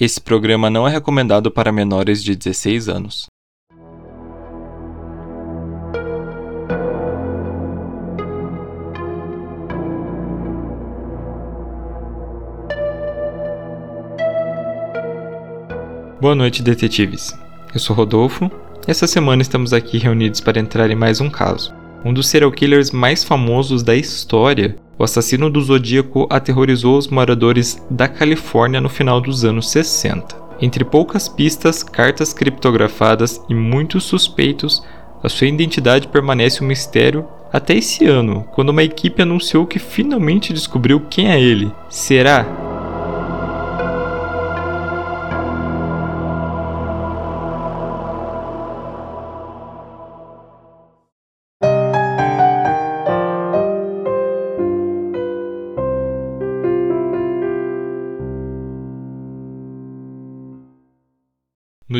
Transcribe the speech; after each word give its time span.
Esse 0.00 0.18
programa 0.18 0.70
não 0.70 0.88
é 0.88 0.90
recomendado 0.90 1.50
para 1.50 1.70
menores 1.70 2.24
de 2.24 2.34
16 2.34 2.88
anos. 2.88 3.26
Boa 16.18 16.34
noite, 16.34 16.62
detetives. 16.62 17.38
Eu 17.74 17.78
sou 17.78 17.94
Rodolfo 17.94 18.50
e 18.88 18.90
essa 18.90 19.06
semana 19.06 19.42
estamos 19.42 19.74
aqui 19.74 19.98
reunidos 19.98 20.40
para 20.40 20.58
entrar 20.58 20.90
em 20.90 20.96
mais 20.96 21.20
um 21.20 21.28
caso. 21.28 21.74
Um 22.02 22.14
dos 22.14 22.26
serial 22.26 22.50
killers 22.50 22.90
mais 22.90 23.22
famosos 23.22 23.82
da 23.82 23.94
história 23.94 24.76
o 25.00 25.02
assassino 25.02 25.48
do 25.48 25.62
Zodíaco 25.62 26.26
aterrorizou 26.28 26.98
os 26.98 27.08
moradores 27.08 27.82
da 27.88 28.06
Califórnia 28.06 28.82
no 28.82 28.90
final 28.90 29.18
dos 29.18 29.46
anos 29.46 29.70
60. 29.70 30.36
Entre 30.60 30.84
poucas 30.84 31.26
pistas, 31.26 31.82
cartas 31.82 32.34
criptografadas 32.34 33.40
e 33.48 33.54
muitos 33.54 34.04
suspeitos, 34.04 34.86
a 35.22 35.28
sua 35.30 35.46
identidade 35.46 36.06
permanece 36.06 36.62
um 36.62 36.66
mistério 36.66 37.26
até 37.50 37.76
esse 37.76 38.04
ano, 38.04 38.46
quando 38.52 38.68
uma 38.68 38.82
equipe 38.82 39.22
anunciou 39.22 39.66
que 39.66 39.78
finalmente 39.78 40.52
descobriu 40.52 41.00
quem 41.08 41.30
é 41.30 41.40
ele. 41.40 41.72
Será? 41.88 42.79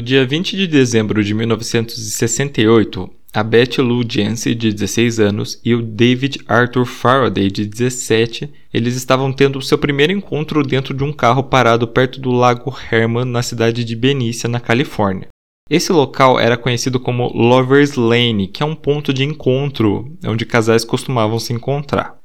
No 0.01 0.07
dia 0.07 0.25
20 0.25 0.57
de 0.57 0.67
dezembro 0.67 1.23
de 1.23 1.35
1968, 1.35 3.11
a 3.35 3.43
Beth 3.43 3.77
Lou 3.81 4.03
Jensen, 4.03 4.57
de 4.57 4.73
16 4.73 5.21
anos, 5.21 5.61
e 5.63 5.75
o 5.75 5.83
David 5.83 6.41
Arthur 6.49 6.87
Faraday, 6.87 7.51
de 7.51 7.67
17, 7.67 8.51
eles 8.73 8.97
estavam 8.97 9.31
tendo 9.31 9.61
seu 9.61 9.77
primeiro 9.77 10.11
encontro 10.11 10.63
dentro 10.63 10.95
de 10.95 11.05
um 11.05 11.13
carro 11.13 11.43
parado 11.43 11.87
perto 11.87 12.19
do 12.19 12.31
Lago 12.31 12.75
Herman, 12.91 13.27
na 13.27 13.43
cidade 13.43 13.85
de 13.85 13.95
Benícia, 13.95 14.49
na 14.49 14.59
Califórnia. 14.59 15.29
Esse 15.69 15.93
local 15.93 16.41
era 16.41 16.57
conhecido 16.57 16.99
como 16.99 17.31
Lover's 17.35 17.95
Lane, 17.95 18.49
que 18.49 18.63
é 18.63 18.67
um 18.67 18.75
ponto 18.75 19.13
de 19.13 19.23
encontro 19.23 20.17
onde 20.25 20.47
casais 20.47 20.83
costumavam 20.83 21.39
se 21.39 21.53
encontrar. 21.53 22.20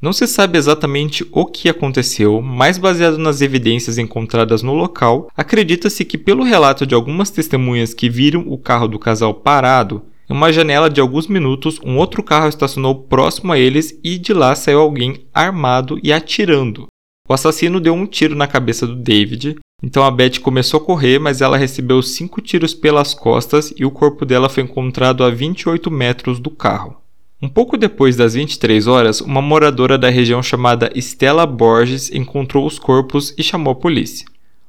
Não 0.00 0.12
se 0.12 0.28
sabe 0.28 0.56
exatamente 0.56 1.26
o 1.32 1.44
que 1.44 1.68
aconteceu, 1.68 2.40
mas 2.40 2.78
baseado 2.78 3.18
nas 3.18 3.40
evidências 3.40 3.98
encontradas 3.98 4.62
no 4.62 4.72
local, 4.72 5.28
acredita-se 5.36 6.04
que, 6.04 6.16
pelo 6.16 6.44
relato 6.44 6.86
de 6.86 6.94
algumas 6.94 7.30
testemunhas 7.30 7.92
que 7.92 8.08
viram 8.08 8.44
o 8.46 8.56
carro 8.56 8.86
do 8.86 8.96
casal 8.96 9.34
parado, 9.34 10.02
em 10.30 10.34
uma 10.34 10.52
janela 10.52 10.88
de 10.88 11.00
alguns 11.00 11.26
minutos, 11.26 11.80
um 11.84 11.96
outro 11.96 12.22
carro 12.22 12.48
estacionou 12.48 12.94
próximo 12.94 13.52
a 13.52 13.58
eles 13.58 13.98
e 14.04 14.18
de 14.18 14.32
lá 14.32 14.54
saiu 14.54 14.78
alguém 14.78 15.26
armado 15.34 15.98
e 16.00 16.12
atirando. 16.12 16.86
O 17.28 17.34
assassino 17.34 17.80
deu 17.80 17.92
um 17.92 18.06
tiro 18.06 18.36
na 18.36 18.46
cabeça 18.46 18.86
do 18.86 18.94
David, 18.94 19.56
então 19.82 20.04
a 20.04 20.10
Beth 20.12 20.38
começou 20.40 20.80
a 20.80 20.84
correr, 20.84 21.18
mas 21.18 21.40
ela 21.40 21.56
recebeu 21.56 22.00
cinco 22.02 22.40
tiros 22.40 22.72
pelas 22.72 23.14
costas 23.14 23.72
e 23.76 23.84
o 23.84 23.90
corpo 23.90 24.24
dela 24.24 24.48
foi 24.48 24.62
encontrado 24.62 25.24
a 25.24 25.30
28 25.30 25.90
metros 25.90 26.38
do 26.38 26.50
carro. 26.50 27.07
Um 27.40 27.48
pouco 27.48 27.76
depois 27.76 28.16
das 28.16 28.34
23 28.34 28.88
horas, 28.88 29.20
uma 29.20 29.40
moradora 29.40 29.96
da 29.96 30.08
região 30.08 30.42
chamada 30.42 30.90
Stella 30.96 31.46
Borges 31.46 32.10
encontrou 32.10 32.66
os 32.66 32.80
corpos 32.80 33.32
e 33.38 33.44
chamou 33.44 33.72
a 33.72 33.76
polícia. 33.76 34.26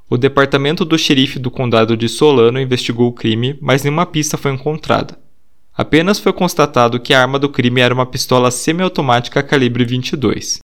O 0.08 0.18
departamento 0.18 0.86
do 0.86 0.96
xerife 0.96 1.40
do 1.40 1.50
condado 1.50 1.98
de 1.98 2.08
Solano 2.08 2.62
investigou 2.62 3.08
o 3.08 3.14
crime, 3.14 3.58
mas 3.60 3.84
nenhuma 3.84 4.06
pista 4.06 4.38
foi 4.38 4.52
encontrada. 4.52 5.18
Apenas 5.76 6.20
foi 6.20 6.32
constatado 6.32 7.00
que 7.00 7.12
a 7.12 7.20
arma 7.20 7.40
do 7.40 7.50
crime 7.50 7.82
era 7.82 7.94
uma 7.94 8.06
pistola 8.06 8.52
semiautomática 8.52 9.42
calibre 9.42 9.84
22. 9.84 10.60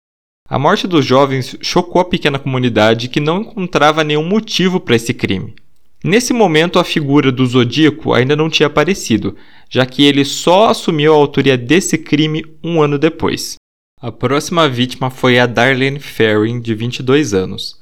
A 0.50 0.58
morte 0.58 0.88
dos 0.88 1.06
jovens 1.06 1.56
chocou 1.62 2.02
a 2.02 2.06
pequena 2.06 2.40
comunidade 2.40 3.10
que 3.10 3.20
não 3.20 3.42
encontrava 3.42 4.04
nenhum 4.04 4.28
motivo 4.28 4.80
para 4.80 4.96
esse 4.96 5.14
crime. 5.14 5.54
Nesse 6.04 6.34
momento, 6.34 6.80
a 6.80 6.84
figura 6.84 7.32
do 7.32 7.46
Zodíaco 7.46 8.14
ainda 8.14 8.36
não 8.36 8.50
tinha 8.50 8.68
aparecido, 8.68 9.36
já 9.70 9.86
que 9.86 10.04
ele 10.04 10.26
só 10.26 10.70
assumiu 10.70 11.14
a 11.14 11.16
autoria 11.16 11.56
desse 11.56 11.98
crime 11.98 12.44
um 12.64 12.82
ano 12.82 12.98
depois. 12.98 13.56
A 14.02 14.12
próxima 14.12 14.68
vítima 14.68 15.12
foi 15.12 15.38
a 15.38 15.46
Darlene 15.46 16.00
Ferrin, 16.00 16.60
de 16.60 16.74
22 16.74 17.36
anos. 17.36 17.80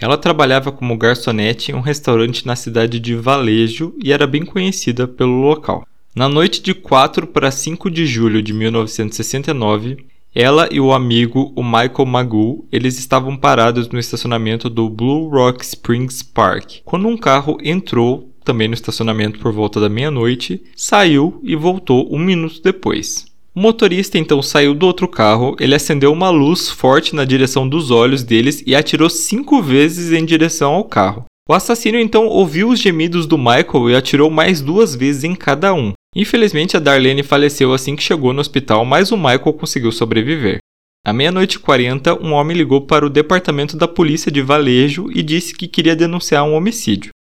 Ela 0.00 0.16
trabalhava 0.16 0.72
como 0.72 0.96
garçonete 0.96 1.70
em 1.70 1.74
um 1.74 1.80
restaurante 1.80 2.46
na 2.46 2.56
cidade 2.56 2.98
de 2.98 3.14
Valejo 3.14 3.94
e 4.02 4.12
era 4.12 4.26
bem 4.26 4.46
conhecida 4.46 5.06
pelo 5.06 5.42
local. 5.42 5.86
Na 6.14 6.26
noite 6.26 6.62
de 6.62 6.72
4 6.72 7.26
para 7.26 7.50
5 7.50 7.90
de 7.90 8.06
julho 8.06 8.42
de 8.42 8.54
1969, 8.54 9.98
ela 10.38 10.68
e 10.70 10.78
o 10.78 10.92
amigo, 10.92 11.52
o 11.56 11.64
Michael 11.64 12.06
Magoo, 12.06 12.64
eles 12.70 12.96
estavam 12.96 13.36
parados 13.36 13.88
no 13.88 13.98
estacionamento 13.98 14.70
do 14.70 14.88
Blue 14.88 15.28
Rock 15.28 15.64
Springs 15.64 16.22
Park, 16.22 16.76
quando 16.84 17.08
um 17.08 17.16
carro 17.16 17.58
entrou 17.60 18.30
também 18.44 18.68
no 18.68 18.74
estacionamento 18.74 19.40
por 19.40 19.52
volta 19.52 19.80
da 19.80 19.88
meia-noite, 19.88 20.62
saiu 20.76 21.40
e 21.42 21.56
voltou 21.56 22.08
um 22.14 22.20
minuto 22.20 22.62
depois. 22.62 23.26
O 23.52 23.58
motorista 23.58 24.16
então 24.16 24.40
saiu 24.40 24.76
do 24.76 24.86
outro 24.86 25.08
carro, 25.08 25.56
ele 25.58 25.74
acendeu 25.74 26.12
uma 26.12 26.30
luz 26.30 26.70
forte 26.70 27.16
na 27.16 27.24
direção 27.24 27.68
dos 27.68 27.90
olhos 27.90 28.22
deles 28.22 28.62
e 28.64 28.76
atirou 28.76 29.10
cinco 29.10 29.60
vezes 29.60 30.12
em 30.12 30.24
direção 30.24 30.74
ao 30.74 30.84
carro. 30.84 31.24
O 31.48 31.52
assassino 31.52 31.98
então 31.98 32.26
ouviu 32.26 32.68
os 32.68 32.78
gemidos 32.78 33.26
do 33.26 33.36
Michael 33.36 33.90
e 33.90 33.96
atirou 33.96 34.30
mais 34.30 34.60
duas 34.60 34.94
vezes 34.94 35.24
em 35.24 35.34
cada 35.34 35.74
um. 35.74 35.94
Infelizmente, 36.20 36.76
a 36.76 36.80
Darlene 36.80 37.22
faleceu 37.22 37.72
assim 37.72 37.94
que 37.94 38.02
chegou 38.02 38.32
no 38.32 38.40
hospital, 38.40 38.84
mas 38.84 39.12
o 39.12 39.16
Michael 39.16 39.52
conseguiu 39.52 39.92
sobreviver. 39.92 40.58
À 41.06 41.12
meia-noite 41.12 41.58
e 41.58 41.60
40, 41.60 42.20
um 42.20 42.32
homem 42.32 42.56
ligou 42.56 42.84
para 42.84 43.06
o 43.06 43.08
departamento 43.08 43.76
da 43.76 43.86
polícia 43.86 44.28
de 44.28 44.42
Valejo 44.42 45.06
e 45.14 45.22
disse 45.22 45.56
que 45.56 45.68
queria 45.68 45.94
denunciar 45.94 46.42
um 46.42 46.54
homicídio. 46.54 47.12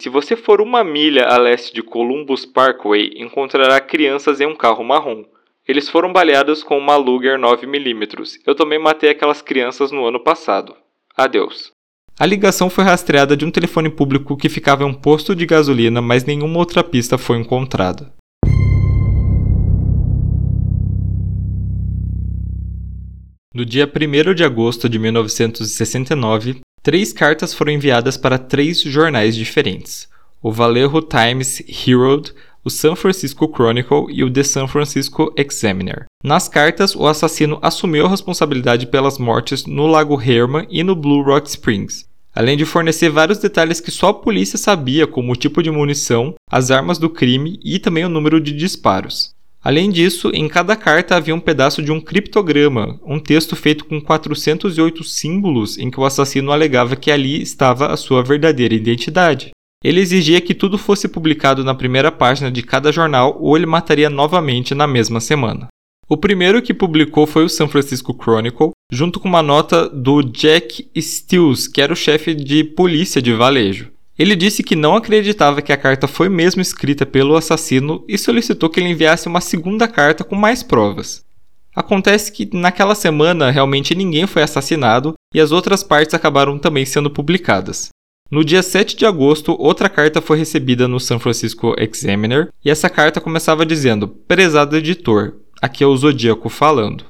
Se 0.00 0.08
você 0.08 0.34
for 0.34 0.62
uma 0.62 0.82
milha 0.82 1.26
a 1.26 1.36
leste 1.36 1.74
de 1.74 1.82
Columbus 1.82 2.46
Parkway, 2.46 3.12
encontrará 3.16 3.78
crianças 3.78 4.40
em 4.40 4.46
um 4.46 4.56
carro 4.56 4.82
marrom. 4.82 5.22
Eles 5.68 5.90
foram 5.90 6.10
baleados 6.10 6.62
com 6.62 6.78
uma 6.78 6.96
Luger 6.96 7.38
9mm. 7.38 8.40
Eu 8.46 8.54
também 8.54 8.78
matei 8.78 9.10
aquelas 9.10 9.42
crianças 9.42 9.92
no 9.92 10.06
ano 10.06 10.18
passado. 10.18 10.74
Adeus. 11.14 11.72
A 12.18 12.24
ligação 12.24 12.70
foi 12.70 12.84
rastreada 12.84 13.36
de 13.36 13.44
um 13.44 13.50
telefone 13.50 13.90
público 13.90 14.34
que 14.34 14.48
ficava 14.48 14.82
em 14.82 14.86
um 14.86 14.94
posto 14.94 15.36
de 15.36 15.44
gasolina, 15.44 16.00
mas 16.00 16.24
nenhuma 16.24 16.58
outra 16.58 16.82
pista 16.82 17.18
foi 17.18 17.36
encontrada. 17.36 18.16
No 23.56 23.64
dia 23.64 23.90
1 23.90 24.34
de 24.34 24.44
agosto 24.44 24.86
de 24.86 24.98
1969, 24.98 26.60
três 26.82 27.10
cartas 27.10 27.54
foram 27.54 27.72
enviadas 27.72 28.18
para 28.18 28.36
três 28.36 28.82
jornais 28.82 29.34
diferentes: 29.34 30.10
o 30.42 30.52
Vallejo 30.52 31.00
Times 31.00 31.62
Herald, 31.66 32.34
o 32.62 32.68
San 32.68 32.94
Francisco 32.94 33.50
Chronicle 33.50 34.08
e 34.10 34.22
o 34.22 34.30
The 34.30 34.42
San 34.42 34.68
Francisco 34.68 35.32
Examiner. 35.34 36.04
Nas 36.22 36.50
cartas, 36.50 36.94
o 36.94 37.06
assassino 37.06 37.58
assumiu 37.62 38.04
a 38.04 38.10
responsabilidade 38.10 38.88
pelas 38.88 39.16
mortes 39.16 39.64
no 39.64 39.86
Lago 39.86 40.20
Herman 40.20 40.66
e 40.68 40.84
no 40.84 40.94
Blue 40.94 41.22
Rock 41.22 41.48
Springs, 41.48 42.04
além 42.34 42.58
de 42.58 42.66
fornecer 42.66 43.08
vários 43.08 43.38
detalhes 43.38 43.80
que 43.80 43.90
só 43.90 44.08
a 44.08 44.14
polícia 44.14 44.58
sabia, 44.58 45.06
como 45.06 45.32
o 45.32 45.36
tipo 45.36 45.62
de 45.62 45.70
munição, 45.70 46.34
as 46.50 46.70
armas 46.70 46.98
do 46.98 47.08
crime 47.08 47.58
e 47.64 47.78
também 47.78 48.04
o 48.04 48.10
número 48.10 48.38
de 48.38 48.52
disparos. 48.52 49.34
Além 49.66 49.90
disso, 49.90 50.30
em 50.32 50.46
cada 50.46 50.76
carta 50.76 51.16
havia 51.16 51.34
um 51.34 51.40
pedaço 51.40 51.82
de 51.82 51.90
um 51.90 52.00
criptograma, 52.00 53.00
um 53.04 53.18
texto 53.18 53.56
feito 53.56 53.84
com 53.84 54.00
408 54.00 55.02
símbolos 55.02 55.76
em 55.76 55.90
que 55.90 55.98
o 55.98 56.04
assassino 56.04 56.52
alegava 56.52 56.94
que 56.94 57.10
ali 57.10 57.42
estava 57.42 57.88
a 57.88 57.96
sua 57.96 58.22
verdadeira 58.22 58.72
identidade. 58.72 59.50
Ele 59.82 59.98
exigia 59.98 60.40
que 60.40 60.54
tudo 60.54 60.78
fosse 60.78 61.08
publicado 61.08 61.64
na 61.64 61.74
primeira 61.74 62.12
página 62.12 62.48
de 62.48 62.62
cada 62.62 62.92
jornal 62.92 63.36
ou 63.40 63.56
ele 63.56 63.66
mataria 63.66 64.08
novamente 64.08 64.72
na 64.72 64.86
mesma 64.86 65.18
semana. 65.18 65.66
O 66.08 66.16
primeiro 66.16 66.62
que 66.62 66.72
publicou 66.72 67.26
foi 67.26 67.44
o 67.44 67.48
San 67.48 67.66
Francisco 67.66 68.16
Chronicle, 68.16 68.70
junto 68.92 69.18
com 69.18 69.26
uma 69.26 69.42
nota 69.42 69.88
do 69.88 70.22
Jack 70.22 70.88
Stills, 70.96 71.68
que 71.68 71.82
era 71.82 71.92
o 71.92 71.96
chefe 71.96 72.36
de 72.36 72.62
polícia 72.62 73.20
de 73.20 73.32
Valejo. 73.32 73.95
Ele 74.18 74.34
disse 74.34 74.62
que 74.62 74.74
não 74.74 74.96
acreditava 74.96 75.60
que 75.60 75.72
a 75.72 75.76
carta 75.76 76.08
foi 76.08 76.28
mesmo 76.28 76.62
escrita 76.62 77.04
pelo 77.04 77.36
assassino 77.36 78.04
e 78.08 78.16
solicitou 78.16 78.70
que 78.70 78.80
ele 78.80 78.88
enviasse 78.88 79.28
uma 79.28 79.40
segunda 79.40 79.86
carta 79.86 80.24
com 80.24 80.34
mais 80.34 80.62
provas. 80.62 81.24
Acontece 81.74 82.32
que 82.32 82.48
naquela 82.54 82.94
semana 82.94 83.50
realmente 83.50 83.94
ninguém 83.94 84.26
foi 84.26 84.42
assassinado 84.42 85.12
e 85.34 85.38
as 85.38 85.52
outras 85.52 85.82
partes 85.82 86.14
acabaram 86.14 86.58
também 86.58 86.86
sendo 86.86 87.10
publicadas. 87.10 87.90
No 88.30 88.42
dia 88.42 88.62
7 88.62 88.96
de 88.96 89.04
agosto, 89.04 89.54
outra 89.58 89.88
carta 89.90 90.22
foi 90.22 90.38
recebida 90.38 90.88
no 90.88 90.98
San 90.98 91.18
Francisco 91.18 91.76
Examiner 91.78 92.48
e 92.64 92.70
essa 92.70 92.88
carta 92.88 93.20
começava 93.20 93.66
dizendo: 93.66 94.08
Prezado 94.08 94.76
editor, 94.76 95.34
aqui 95.60 95.84
é 95.84 95.86
o 95.86 95.96
Zodíaco 95.96 96.48
falando. 96.48 97.04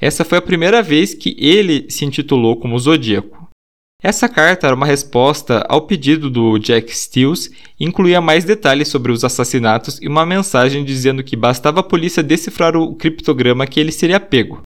Essa 0.00 0.24
foi 0.24 0.38
a 0.38 0.42
primeira 0.42 0.82
vez 0.82 1.12
que 1.12 1.36
ele 1.38 1.86
se 1.90 2.06
intitulou 2.06 2.56
como 2.56 2.78
Zodíaco. 2.78 3.39
Essa 4.02 4.28
carta 4.28 4.66
era 4.66 4.74
uma 4.74 4.86
resposta 4.86 5.64
ao 5.68 5.82
pedido 5.82 6.30
do 6.30 6.58
Jack 6.58 6.90
Stills 6.96 7.50
e 7.78 7.84
incluía 7.84 8.20
mais 8.20 8.44
detalhes 8.44 8.88
sobre 8.88 9.12
os 9.12 9.24
assassinatos 9.24 9.98
e 10.00 10.08
uma 10.08 10.24
mensagem 10.24 10.84
dizendo 10.84 11.22
que 11.22 11.36
bastava 11.36 11.80
a 11.80 11.82
polícia 11.82 12.22
decifrar 12.22 12.76
o 12.76 12.94
criptograma 12.94 13.66
que 13.66 13.78
ele 13.78 13.92
seria 13.92 14.18
pego. 14.18 14.62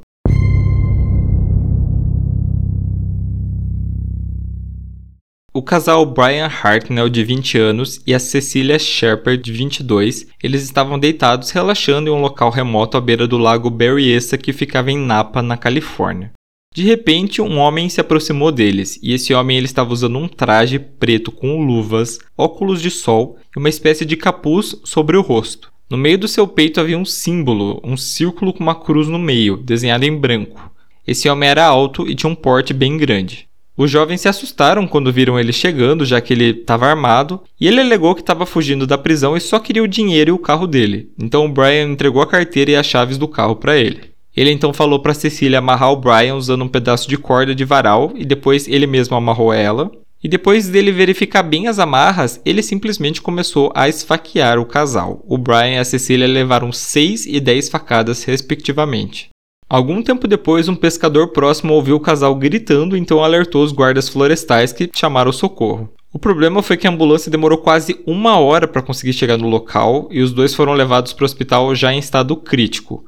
O 5.51 5.63
casal 5.63 6.05
Brian 6.05 6.45
Hartnell, 6.45 7.09
de 7.09 7.23
20 7.23 7.57
anos, 7.57 7.99
e 8.05 8.13
a 8.13 8.19
Cecilia 8.19 8.77
Shepard, 8.77 9.41
de 9.41 9.51
22, 9.51 10.27
eles 10.43 10.61
estavam 10.61 10.99
deitados 10.99 11.49
relaxando 11.49 12.11
em 12.11 12.13
um 12.13 12.21
local 12.21 12.51
remoto 12.51 12.95
à 12.95 13.01
beira 13.01 13.27
do 13.27 13.39
lago 13.39 13.71
Berryessa 13.71 14.37
que 14.37 14.53
ficava 14.53 14.91
em 14.91 14.99
Napa, 14.99 15.41
na 15.41 15.57
Califórnia. 15.57 16.31
De 16.77 16.83
repente, 16.83 17.41
um 17.41 17.57
homem 17.57 17.89
se 17.89 17.99
aproximou 17.99 18.51
deles, 18.51 18.99
e 19.01 19.11
esse 19.11 19.33
homem 19.33 19.57
ele 19.57 19.65
estava 19.65 19.91
usando 19.91 20.19
um 20.19 20.27
traje 20.27 20.77
preto 20.77 21.31
com 21.31 21.65
luvas, 21.65 22.19
óculos 22.37 22.83
de 22.83 22.91
sol 22.91 23.35
e 23.55 23.57
uma 23.57 23.67
espécie 23.67 24.05
de 24.05 24.15
capuz 24.15 24.79
sobre 24.83 25.17
o 25.17 25.23
rosto. 25.23 25.71
No 25.89 25.97
meio 25.97 26.19
do 26.19 26.27
seu 26.27 26.47
peito 26.47 26.79
havia 26.79 26.95
um 26.95 27.03
símbolo, 27.03 27.81
um 27.83 27.97
círculo 27.97 28.53
com 28.53 28.59
uma 28.59 28.75
cruz 28.75 29.07
no 29.07 29.17
meio, 29.17 29.57
desenhada 29.57 30.05
em 30.05 30.15
branco. 30.15 30.71
Esse 31.07 31.27
homem 31.27 31.49
era 31.49 31.65
alto 31.65 32.07
e 32.07 32.13
tinha 32.13 32.31
um 32.31 32.35
porte 32.35 32.75
bem 32.75 32.95
grande. 32.95 33.47
Os 33.75 33.89
jovens 33.89 34.21
se 34.21 34.27
assustaram 34.27 34.87
quando 34.87 35.11
viram 35.11 35.39
ele 35.39 35.51
chegando, 35.51 36.05
já 36.05 36.21
que 36.21 36.31
ele 36.31 36.59
estava 36.59 36.85
armado, 36.85 37.41
e 37.59 37.67
ele 37.67 37.81
alegou 37.81 38.13
que 38.13 38.21
estava 38.21 38.45
fugindo 38.45 38.85
da 38.85 38.99
prisão 38.99 39.35
e 39.35 39.41
só 39.41 39.57
queria 39.59 39.81
o 39.81 39.87
dinheiro 39.87 40.29
e 40.29 40.31
o 40.31 40.37
carro 40.37 40.67
dele. 40.67 41.09
Então 41.17 41.43
o 41.43 41.51
Brian 41.51 41.89
entregou 41.89 42.21
a 42.21 42.27
carteira 42.27 42.69
e 42.69 42.75
as 42.75 42.85
chaves 42.85 43.17
do 43.17 43.27
carro 43.27 43.55
para 43.55 43.75
ele. 43.75 44.15
Ele 44.37 44.51
então 44.51 44.71
falou 44.71 44.99
para 44.99 45.15
Cecília 45.15 45.57
amarrar 45.57 45.91
o 45.91 45.95
Brian 45.95 46.35
usando 46.35 46.63
um 46.63 46.67
pedaço 46.67 47.09
de 47.09 47.17
corda 47.17 47.55
de 47.55 47.65
varal 47.65 48.11
e 48.13 48.23
depois 48.23 48.67
ele 48.67 48.85
mesmo 48.85 49.17
amarrou 49.17 49.51
ela. 49.51 49.91
E 50.23 50.29
depois 50.29 50.69
dele 50.69 50.91
verificar 50.91 51.41
bem 51.41 51.67
as 51.67 51.79
amarras, 51.79 52.39
ele 52.45 52.61
simplesmente 52.61 53.19
começou 53.19 53.71
a 53.73 53.89
esfaquear 53.89 54.59
o 54.59 54.65
casal. 54.65 55.23
O 55.27 55.39
Brian 55.39 55.75
e 55.75 55.77
a 55.79 55.83
Cecília 55.83 56.27
levaram 56.27 56.71
6 56.71 57.25
e 57.25 57.39
10 57.39 57.69
facadas, 57.69 58.23
respectivamente. 58.23 59.29
Algum 59.67 60.03
tempo 60.03 60.27
depois, 60.27 60.69
um 60.69 60.75
pescador 60.75 61.29
próximo 61.29 61.73
ouviu 61.73 61.95
o 61.95 61.99
casal 61.99 62.33
gritando, 62.35 62.95
então 62.95 63.23
alertou 63.23 63.63
os 63.63 63.71
guardas 63.71 64.07
florestais 64.07 64.71
que 64.71 64.89
chamaram 64.93 65.31
socorro. 65.31 65.89
O 66.13 66.19
problema 66.19 66.61
foi 66.61 66.77
que 66.77 66.87
a 66.87 66.91
ambulância 66.91 67.31
demorou 67.31 67.57
quase 67.57 67.99
uma 68.05 68.39
hora 68.39 68.67
para 68.67 68.81
conseguir 68.81 69.13
chegar 69.13 69.37
no 69.37 69.49
local 69.49 70.07
e 70.11 70.21
os 70.21 70.31
dois 70.31 70.53
foram 70.53 70.73
levados 70.73 71.11
para 71.11 71.23
o 71.23 71.25
hospital 71.25 71.75
já 71.75 71.91
em 71.91 71.99
estado 71.99 72.35
crítico. 72.35 73.03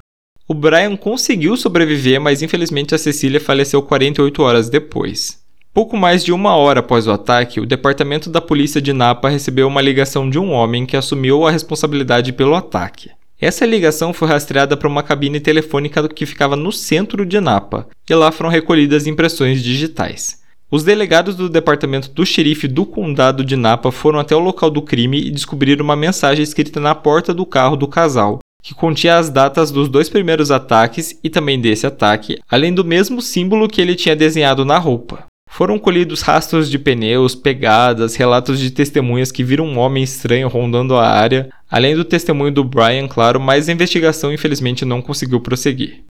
O 0.52 0.54
Brian 0.56 0.96
conseguiu 0.96 1.56
sobreviver, 1.56 2.20
mas 2.20 2.42
infelizmente 2.42 2.96
a 2.96 2.98
Cecília 2.98 3.40
faleceu 3.40 3.84
48 3.84 4.42
horas 4.42 4.68
depois. 4.68 5.38
Pouco 5.72 5.96
mais 5.96 6.26
de 6.26 6.32
uma 6.32 6.56
hora 6.56 6.80
após 6.80 7.06
o 7.06 7.12
ataque, 7.12 7.60
o 7.60 7.68
departamento 7.68 8.32
da 8.32 8.42
polícia 8.42 8.82
de 8.82 8.92
Napa 8.92 9.30
recebeu 9.30 9.68
uma 9.68 9.80
ligação 9.80 10.28
de 10.28 10.40
um 10.40 10.52
homem 10.52 10.88
que 10.88 10.98
assumiu 10.98 11.46
a 11.46 11.52
responsabilidade 11.52 12.34
pelo 12.34 12.56
ataque. 12.56 13.12
Essa 13.40 13.64
ligação 13.64 14.12
foi 14.12 14.28
rastreada 14.28 14.76
para 14.76 14.88
uma 14.88 15.04
cabine 15.04 15.40
telefônica 15.40 16.10
que 16.10 16.26
ficava 16.26 16.56
no 16.56 16.72
centro 16.72 17.28
de 17.28 17.40
Napa, 17.40 17.88
e 18.10 18.16
lá 18.16 18.32
foram 18.32 18.50
recolhidas 18.50 19.06
impressões 19.06 19.62
digitais. 19.62 20.40
Os 20.72 20.84
delegados 20.84 21.36
do 21.36 21.48
departamento 21.48 22.10
do 22.10 22.26
xerife 22.26 22.68
do 22.68 22.88
condado 22.88 23.46
de 23.46 23.56
Napa 23.56 23.92
foram 23.92 24.18
até 24.18 24.36
o 24.36 24.40
local 24.40 24.72
do 24.72 24.82
crime 24.82 25.22
e 25.22 25.30
descobriram 25.30 25.86
uma 25.86 25.96
mensagem 25.96 26.42
escrita 26.42 26.80
na 26.80 26.96
porta 26.96 27.36
do 27.36 27.46
carro 27.46 27.76
do 27.76 27.88
casal, 27.88 28.40
que 28.62 28.74
continha 28.74 29.18
as 29.18 29.30
datas 29.30 29.72
dos 29.72 29.88
dois 29.88 30.10
primeiros 30.10 30.52
ataques 30.52 31.18
e 31.24 31.30
também 31.30 31.60
desse 31.60 31.88
ataque, 31.88 32.40
além 32.50 32.74
do 32.74 32.84
mesmo 32.84 33.22
símbolo 33.22 33.68
que 33.68 33.82
ele 33.82 33.96
tinha 33.96 34.16
desenhado 34.16 34.66
na 34.66 34.78
roupa. 34.78 35.26
Foram 35.50 35.80
colhidos 35.80 36.22
rastros 36.22 36.70
de 36.70 36.78
pneus, 36.78 37.34
pegadas, 37.34 38.16
relatos 38.16 38.60
de 38.60 38.70
testemunhas 38.70 39.32
que 39.32 39.44
viram 39.44 39.66
um 39.66 39.80
homem 39.80 40.04
estranho 40.04 40.48
rondando 40.48 40.96
a 40.96 41.08
área, 41.08 41.50
além 41.70 41.96
do 41.96 42.06
testemunho 42.06 42.52
do 42.52 42.64
Brian, 42.64 43.08
claro, 43.08 43.40
mas 43.40 43.68
a 43.68 43.72
investigação 43.72 44.32
infelizmente 44.32 44.86
não 44.86 45.02
conseguiu 45.02 45.42
prosseguir. 45.42 46.04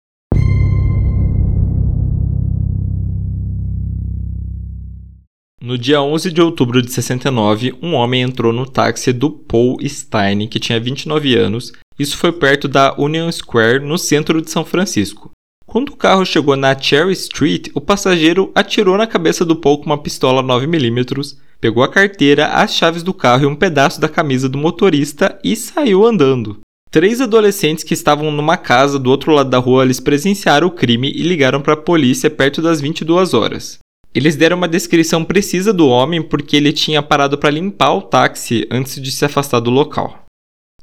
No 5.61 5.77
dia 5.77 6.01
11 6.01 6.33
de 6.33 6.41
outubro 6.41 6.81
de 6.81 6.93
69, 6.93 7.75
um 7.83 7.95
homem 7.95 8.23
entrou 8.23 8.53
no 8.53 8.65
táxi 8.65 9.13
do 9.13 9.31
Paul 9.31 9.77
Stein, 9.85 10.47
que 10.47 10.61
tinha 10.61 10.79
29 10.79 11.35
anos, 11.35 11.73
isso 11.99 12.17
foi 12.17 12.33
perto 12.33 12.69
da 12.69 12.95
Union 12.99 13.31
Square, 13.33 13.81
no 13.81 13.97
centro 13.97 14.43
de 14.43 14.51
São 14.51 14.65
Francisco. 14.65 15.31
Quando 15.67 15.91
o 15.91 15.97
carro 15.97 16.25
chegou 16.25 16.55
na 16.57 16.79
Cherry 16.79 17.13
Street, 17.13 17.69
o 17.75 17.81
passageiro 17.81 18.53
atirou 18.55 18.97
na 18.97 19.07
cabeça 19.07 19.45
do 19.45 19.57
Paul 19.57 19.83
uma 19.85 19.99
pistola 19.99 20.43
9mm, 20.43 21.37
pegou 21.61 21.83
a 21.83 21.89
carteira, 21.89 22.47
as 22.49 22.75
chaves 22.75 23.03
do 23.03 23.13
carro 23.13 23.45
e 23.45 23.47
um 23.47 23.57
pedaço 23.57 24.01
da 24.01 24.09
camisa 24.09 24.49
do 24.49 24.59
motorista 24.59 25.39
e 25.43 25.57
saiu 25.57 26.07
andando. 26.07 26.61
Três 26.91 27.21
adolescentes 27.21 27.83
que 27.83 27.95
estavam 27.95 28.31
numa 28.31 28.57
casa 28.57 28.99
do 28.99 29.11
outro 29.11 29.33
lado 29.33 29.51
da 29.51 29.59
rua 29.59 29.85
eles 29.85 30.01
presenciaram 30.01 30.69
o 30.69 30.71
crime 30.71 31.11
e 31.11 31.23
ligaram 31.23 31.61
para 31.61 31.75
a 31.75 31.77
polícia 31.77 32.31
perto 32.31 32.63
das 32.63 32.81
22 32.81 33.35
horas. 33.35 33.79
Eles 34.15 34.37
deram 34.37 34.57
uma 34.57 34.69
descrição 34.69 35.25
precisa 35.25 35.73
do 35.73 35.89
homem 35.89 36.23
porque 36.23 36.57
ele 36.57 36.73
tinha 36.73 37.03
parado 37.03 37.37
para 37.37 37.51
limpar 37.51 37.93
o 37.93 38.03
táxi 38.03 38.67
antes 38.71 39.01
de 39.03 39.11
se 39.11 39.25
afastar 39.25 39.61
do 39.61 39.71
local. 39.71 40.26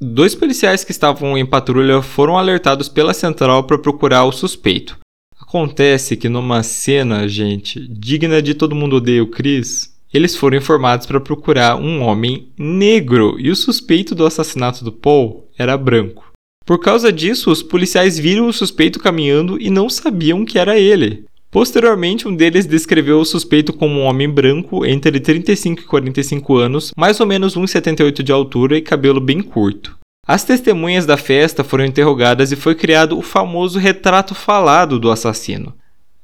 Dois 0.01 0.33
policiais 0.35 0.83
que 0.83 0.91
estavam 0.91 1.38
em 1.38 1.45
patrulha 1.45 2.01
foram 2.01 2.38
alertados 2.38 2.89
pela 2.89 3.13
central 3.13 3.63
para 3.63 3.77
procurar 3.77 4.25
o 4.25 4.31
suspeito. 4.31 4.97
Acontece 5.39 6.17
que 6.17 6.27
numa 6.27 6.63
cena, 6.63 7.27
gente, 7.27 7.88
digna 7.88 8.41
de 8.41 8.53
todo 8.53 8.75
mundo 8.75 8.97
odeia 8.97 9.23
o 9.23 9.27
Chris, 9.27 9.93
eles 10.13 10.35
foram 10.35 10.57
informados 10.57 11.05
para 11.05 11.19
procurar 11.19 11.75
um 11.75 12.01
homem 12.01 12.51
negro 12.57 13.39
e 13.39 13.50
o 13.50 13.55
suspeito 13.55 14.13
do 14.13 14.25
assassinato 14.25 14.83
do 14.83 14.91
Paul 14.91 15.47
era 15.57 15.77
branco. 15.77 16.31
Por 16.65 16.79
causa 16.79 17.12
disso, 17.12 17.51
os 17.51 17.62
policiais 17.62 18.17
viram 18.17 18.47
o 18.47 18.53
suspeito 18.53 19.00
caminhando 19.00 19.59
e 19.62 19.69
não 19.69 19.89
sabiam 19.89 20.45
que 20.45 20.57
era 20.57 20.79
ele. 20.79 21.25
Posteriormente, 21.53 22.27
um 22.27 22.36
deles 22.36 22.65
descreveu 22.65 23.19
o 23.19 23.25
suspeito 23.25 23.72
como 23.72 24.00
um 24.00 24.05
homem 24.05 24.27
branco 24.27 24.83
entre 24.83 25.19
35 25.19 25.81
e 25.81 25.86
45 25.86 26.57
anos, 26.57 26.91
mais 26.98 27.19
ou 27.19 27.27
menos 27.27 27.55
1,78 27.55 28.24
de 28.24 28.31
altura 28.31 28.75
e 28.75 28.81
cabelo 28.81 29.22
bem 29.22 29.39
curto. 29.39 29.95
As 30.27 30.43
testemunhas 30.43 31.05
da 31.05 31.15
festa 31.15 31.63
foram 31.63 31.86
interrogadas 31.86 32.51
e 32.51 32.55
foi 32.55 32.74
criado 32.74 33.15
o 33.15 33.22
famoso 33.22 33.77
retrato 33.77 34.33
falado 34.33 35.00
do 35.00 35.12
assassino. 35.12 35.75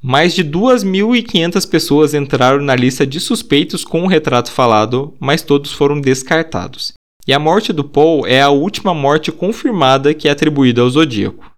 Mais 0.02 0.34
de 0.34 0.44
2.500 0.44 1.70
pessoas 1.70 2.16
entraram 2.16 2.64
na 2.64 2.76
lista 2.76 3.06
de 3.06 3.20
suspeitos 3.20 3.84
com 3.84 4.02
o 4.02 4.08
retrato 4.08 4.52
falado, 4.52 5.14
mas 5.20 5.44
todos 5.44 5.72
foram 5.72 6.02
descartados. 6.02 6.94
E 7.28 7.34
a 7.34 7.38
morte 7.38 7.72
do 7.72 7.84
Paul 7.84 8.26
é 8.26 8.42
a 8.42 8.50
última 8.50 8.96
morte 8.96 9.32
confirmada 9.32 10.12
que 10.12 10.28
é 10.28 10.32
atribuída 10.32 10.82
ao 10.82 10.90
Zodíaco. 10.90 11.49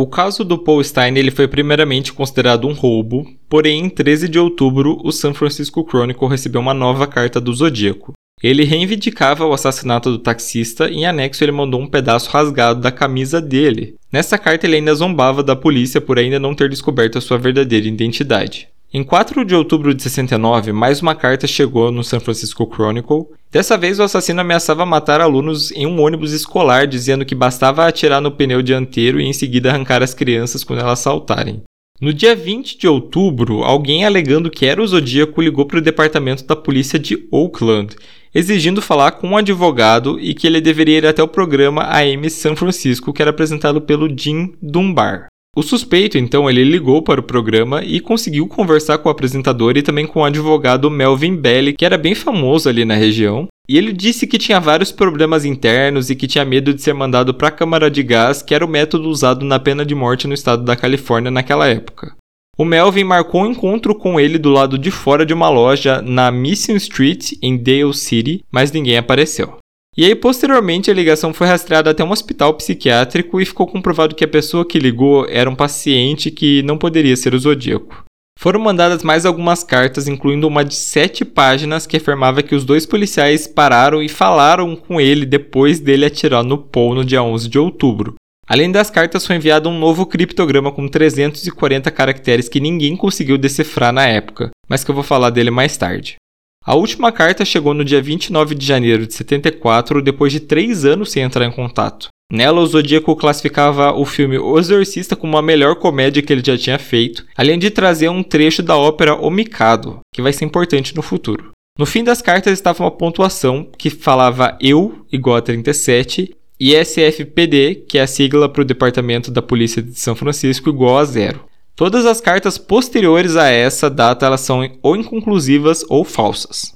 O 0.00 0.06
caso 0.06 0.44
do 0.44 0.56
Paul 0.56 0.84
Stein 0.84 1.18
ele 1.18 1.32
foi 1.32 1.48
primeiramente 1.48 2.12
considerado 2.12 2.68
um 2.68 2.72
roubo, 2.72 3.26
porém 3.48 3.84
em 3.84 3.88
13 3.90 4.28
de 4.28 4.38
outubro 4.38 4.96
o 5.02 5.10
San 5.10 5.34
Francisco 5.34 5.84
Chronicle 5.84 6.28
recebeu 6.28 6.60
uma 6.60 6.72
nova 6.72 7.04
carta 7.04 7.40
do 7.40 7.52
Zodíaco. 7.52 8.12
Ele 8.40 8.62
reivindicava 8.62 9.44
o 9.44 9.52
assassinato 9.52 10.08
do 10.08 10.20
taxista 10.20 10.88
e 10.88 10.98
em 10.98 11.06
anexo 11.06 11.42
ele 11.42 11.50
mandou 11.50 11.80
um 11.80 11.88
pedaço 11.88 12.30
rasgado 12.30 12.80
da 12.80 12.92
camisa 12.92 13.40
dele. 13.40 13.96
Nessa 14.12 14.38
carta 14.38 14.68
ele 14.68 14.76
ainda 14.76 14.94
zombava 14.94 15.42
da 15.42 15.56
polícia 15.56 16.00
por 16.00 16.16
ainda 16.16 16.38
não 16.38 16.54
ter 16.54 16.70
descoberto 16.70 17.18
a 17.18 17.20
sua 17.20 17.36
verdadeira 17.36 17.88
identidade. 17.88 18.68
Em 18.90 19.04
4 19.04 19.44
de 19.44 19.54
outubro 19.54 19.92
de 19.92 20.02
69, 20.02 20.72
mais 20.72 21.02
uma 21.02 21.14
carta 21.14 21.46
chegou 21.46 21.92
no 21.92 22.02
San 22.02 22.20
Francisco 22.20 22.66
Chronicle. 22.66 23.26
Dessa 23.52 23.76
vez, 23.76 23.98
o 23.98 24.02
assassino 24.02 24.40
ameaçava 24.40 24.86
matar 24.86 25.20
alunos 25.20 25.70
em 25.72 25.86
um 25.86 26.00
ônibus 26.00 26.32
escolar, 26.32 26.86
dizendo 26.86 27.22
que 27.26 27.34
bastava 27.34 27.86
atirar 27.86 28.22
no 28.22 28.30
pneu 28.30 28.62
dianteiro 28.62 29.20
e 29.20 29.26
em 29.26 29.32
seguida 29.34 29.68
arrancar 29.68 30.02
as 30.02 30.14
crianças 30.14 30.64
quando 30.64 30.80
elas 30.80 31.00
saltarem. 31.00 31.62
No 32.00 32.14
dia 32.14 32.34
20 32.34 32.78
de 32.78 32.88
outubro, 32.88 33.62
alguém 33.62 34.06
alegando 34.06 34.50
que 34.50 34.64
era 34.64 34.82
o 34.82 34.86
Zodíaco 34.86 35.42
ligou 35.42 35.66
para 35.66 35.78
o 35.78 35.82
departamento 35.82 36.46
da 36.46 36.56
polícia 36.56 36.98
de 36.98 37.28
Oakland, 37.30 37.94
exigindo 38.34 38.80
falar 38.80 39.12
com 39.12 39.28
um 39.28 39.36
advogado 39.36 40.18
e 40.18 40.32
que 40.32 40.46
ele 40.46 40.62
deveria 40.62 40.96
ir 40.96 41.06
até 41.06 41.22
o 41.22 41.28
programa 41.28 41.82
AM 41.82 42.30
San 42.30 42.56
Francisco, 42.56 43.12
que 43.12 43.20
era 43.20 43.32
apresentado 43.32 43.82
pelo 43.82 44.08
Jim 44.08 44.54
Dunbar. 44.62 45.26
O 45.58 45.62
suspeito, 45.64 46.16
então, 46.16 46.48
ele 46.48 46.62
ligou 46.62 47.02
para 47.02 47.18
o 47.18 47.24
programa 47.24 47.82
e 47.82 47.98
conseguiu 47.98 48.46
conversar 48.46 48.96
com 48.98 49.08
o 49.08 49.10
apresentador 49.10 49.76
e 49.76 49.82
também 49.82 50.06
com 50.06 50.20
o 50.20 50.24
advogado 50.24 50.88
Melvin 50.88 51.34
Belli, 51.34 51.72
que 51.72 51.84
era 51.84 51.98
bem 51.98 52.14
famoso 52.14 52.68
ali 52.68 52.84
na 52.84 52.94
região. 52.94 53.48
E 53.68 53.76
ele 53.76 53.92
disse 53.92 54.24
que 54.24 54.38
tinha 54.38 54.60
vários 54.60 54.92
problemas 54.92 55.44
internos 55.44 56.10
e 56.10 56.14
que 56.14 56.28
tinha 56.28 56.44
medo 56.44 56.72
de 56.72 56.80
ser 56.80 56.94
mandado 56.94 57.34
para 57.34 57.48
a 57.48 57.50
câmara 57.50 57.90
de 57.90 58.04
gás, 58.04 58.40
que 58.40 58.54
era 58.54 58.64
o 58.64 58.68
método 58.68 59.08
usado 59.08 59.44
na 59.44 59.58
pena 59.58 59.84
de 59.84 59.96
morte 59.96 60.28
no 60.28 60.34
estado 60.34 60.62
da 60.62 60.76
Califórnia 60.76 61.28
naquela 61.28 61.66
época. 61.66 62.14
O 62.56 62.64
Melvin 62.64 63.02
marcou 63.02 63.42
um 63.42 63.50
encontro 63.50 63.96
com 63.96 64.20
ele 64.20 64.38
do 64.38 64.50
lado 64.50 64.78
de 64.78 64.92
fora 64.92 65.26
de 65.26 65.34
uma 65.34 65.48
loja 65.48 66.00
na 66.00 66.30
Mission 66.30 66.76
Street, 66.76 67.32
em 67.42 67.60
Dale 67.60 67.94
City, 67.94 68.44
mas 68.48 68.70
ninguém 68.70 68.96
apareceu. 68.96 69.56
E 69.98 70.04
aí, 70.04 70.14
posteriormente, 70.14 70.92
a 70.92 70.94
ligação 70.94 71.34
foi 71.34 71.48
rastreada 71.48 71.90
até 71.90 72.04
um 72.04 72.12
hospital 72.12 72.54
psiquiátrico 72.54 73.40
e 73.40 73.44
ficou 73.44 73.66
comprovado 73.66 74.14
que 74.14 74.22
a 74.22 74.28
pessoa 74.28 74.64
que 74.64 74.78
ligou 74.78 75.26
era 75.28 75.50
um 75.50 75.56
paciente 75.56 76.30
que 76.30 76.62
não 76.62 76.78
poderia 76.78 77.16
ser 77.16 77.34
o 77.34 77.38
Zodíaco. 77.40 78.04
Foram 78.38 78.60
mandadas 78.60 79.02
mais 79.02 79.26
algumas 79.26 79.64
cartas, 79.64 80.06
incluindo 80.06 80.46
uma 80.46 80.64
de 80.64 80.76
sete 80.76 81.24
páginas 81.24 81.84
que 81.84 81.96
afirmava 81.96 82.44
que 82.44 82.54
os 82.54 82.64
dois 82.64 82.86
policiais 82.86 83.48
pararam 83.48 84.00
e 84.00 84.08
falaram 84.08 84.76
com 84.76 85.00
ele 85.00 85.26
depois 85.26 85.80
dele 85.80 86.04
atirar 86.06 86.44
no 86.44 86.58
Paul 86.58 86.94
no 86.94 87.04
dia 87.04 87.20
11 87.20 87.48
de 87.48 87.58
outubro. 87.58 88.14
Além 88.46 88.70
das 88.70 88.90
cartas, 88.90 89.26
foi 89.26 89.34
enviado 89.34 89.68
um 89.68 89.76
novo 89.76 90.06
criptograma 90.06 90.70
com 90.70 90.86
340 90.86 91.90
caracteres 91.90 92.48
que 92.48 92.60
ninguém 92.60 92.96
conseguiu 92.96 93.36
decifrar 93.36 93.92
na 93.92 94.06
época, 94.06 94.50
mas 94.68 94.84
que 94.84 94.92
eu 94.92 94.94
vou 94.94 95.02
falar 95.02 95.30
dele 95.30 95.50
mais 95.50 95.76
tarde. 95.76 96.18
A 96.68 96.74
última 96.74 97.10
carta 97.10 97.46
chegou 97.46 97.72
no 97.72 97.82
dia 97.82 98.02
29 98.02 98.54
de 98.54 98.66
janeiro 98.66 99.06
de 99.06 99.14
74, 99.14 100.02
depois 100.02 100.30
de 100.30 100.38
três 100.38 100.84
anos 100.84 101.10
sem 101.10 101.22
entrar 101.22 101.46
em 101.46 101.50
contato. 101.50 102.08
Nela, 102.30 102.60
o 102.60 102.66
Zodíaco 102.66 103.16
classificava 103.16 103.94
o 103.94 104.04
filme 104.04 104.36
O 104.36 104.58
Exorcista 104.58 105.16
como 105.16 105.38
a 105.38 105.40
melhor 105.40 105.76
comédia 105.76 106.22
que 106.22 106.30
ele 106.30 106.42
já 106.44 106.58
tinha 106.58 106.78
feito, 106.78 107.24
além 107.34 107.58
de 107.58 107.70
trazer 107.70 108.10
um 108.10 108.22
trecho 108.22 108.62
da 108.62 108.76
ópera 108.76 109.14
O 109.14 109.30
Mikado, 109.30 110.00
que 110.14 110.20
vai 110.20 110.30
ser 110.30 110.44
importante 110.44 110.94
no 110.94 111.00
futuro. 111.00 111.52
No 111.78 111.86
fim 111.86 112.04
das 112.04 112.20
cartas 112.20 112.52
estava 112.52 112.84
uma 112.84 112.90
pontuação 112.90 113.66
que 113.78 113.88
falava 113.88 114.58
eu 114.60 115.06
igual 115.10 115.36
a 115.36 115.40
37 115.40 116.36
e 116.60 116.74
SFPD, 116.74 117.76
que 117.88 117.96
é 117.96 118.02
a 118.02 118.06
sigla 118.06 118.46
para 118.46 118.60
o 118.60 118.66
Departamento 118.66 119.30
da 119.30 119.40
Polícia 119.40 119.80
de 119.80 119.98
São 119.98 120.14
Francisco, 120.14 120.68
igual 120.68 120.98
a 120.98 121.04
zero. 121.06 121.48
Todas 121.78 122.06
as 122.06 122.20
cartas 122.20 122.58
posteriores 122.58 123.36
a 123.36 123.46
essa 123.46 123.88
data 123.88 124.26
elas 124.26 124.40
são 124.40 124.68
ou 124.82 124.96
inconclusivas 124.96 125.84
ou 125.88 126.04
falsas. 126.04 126.74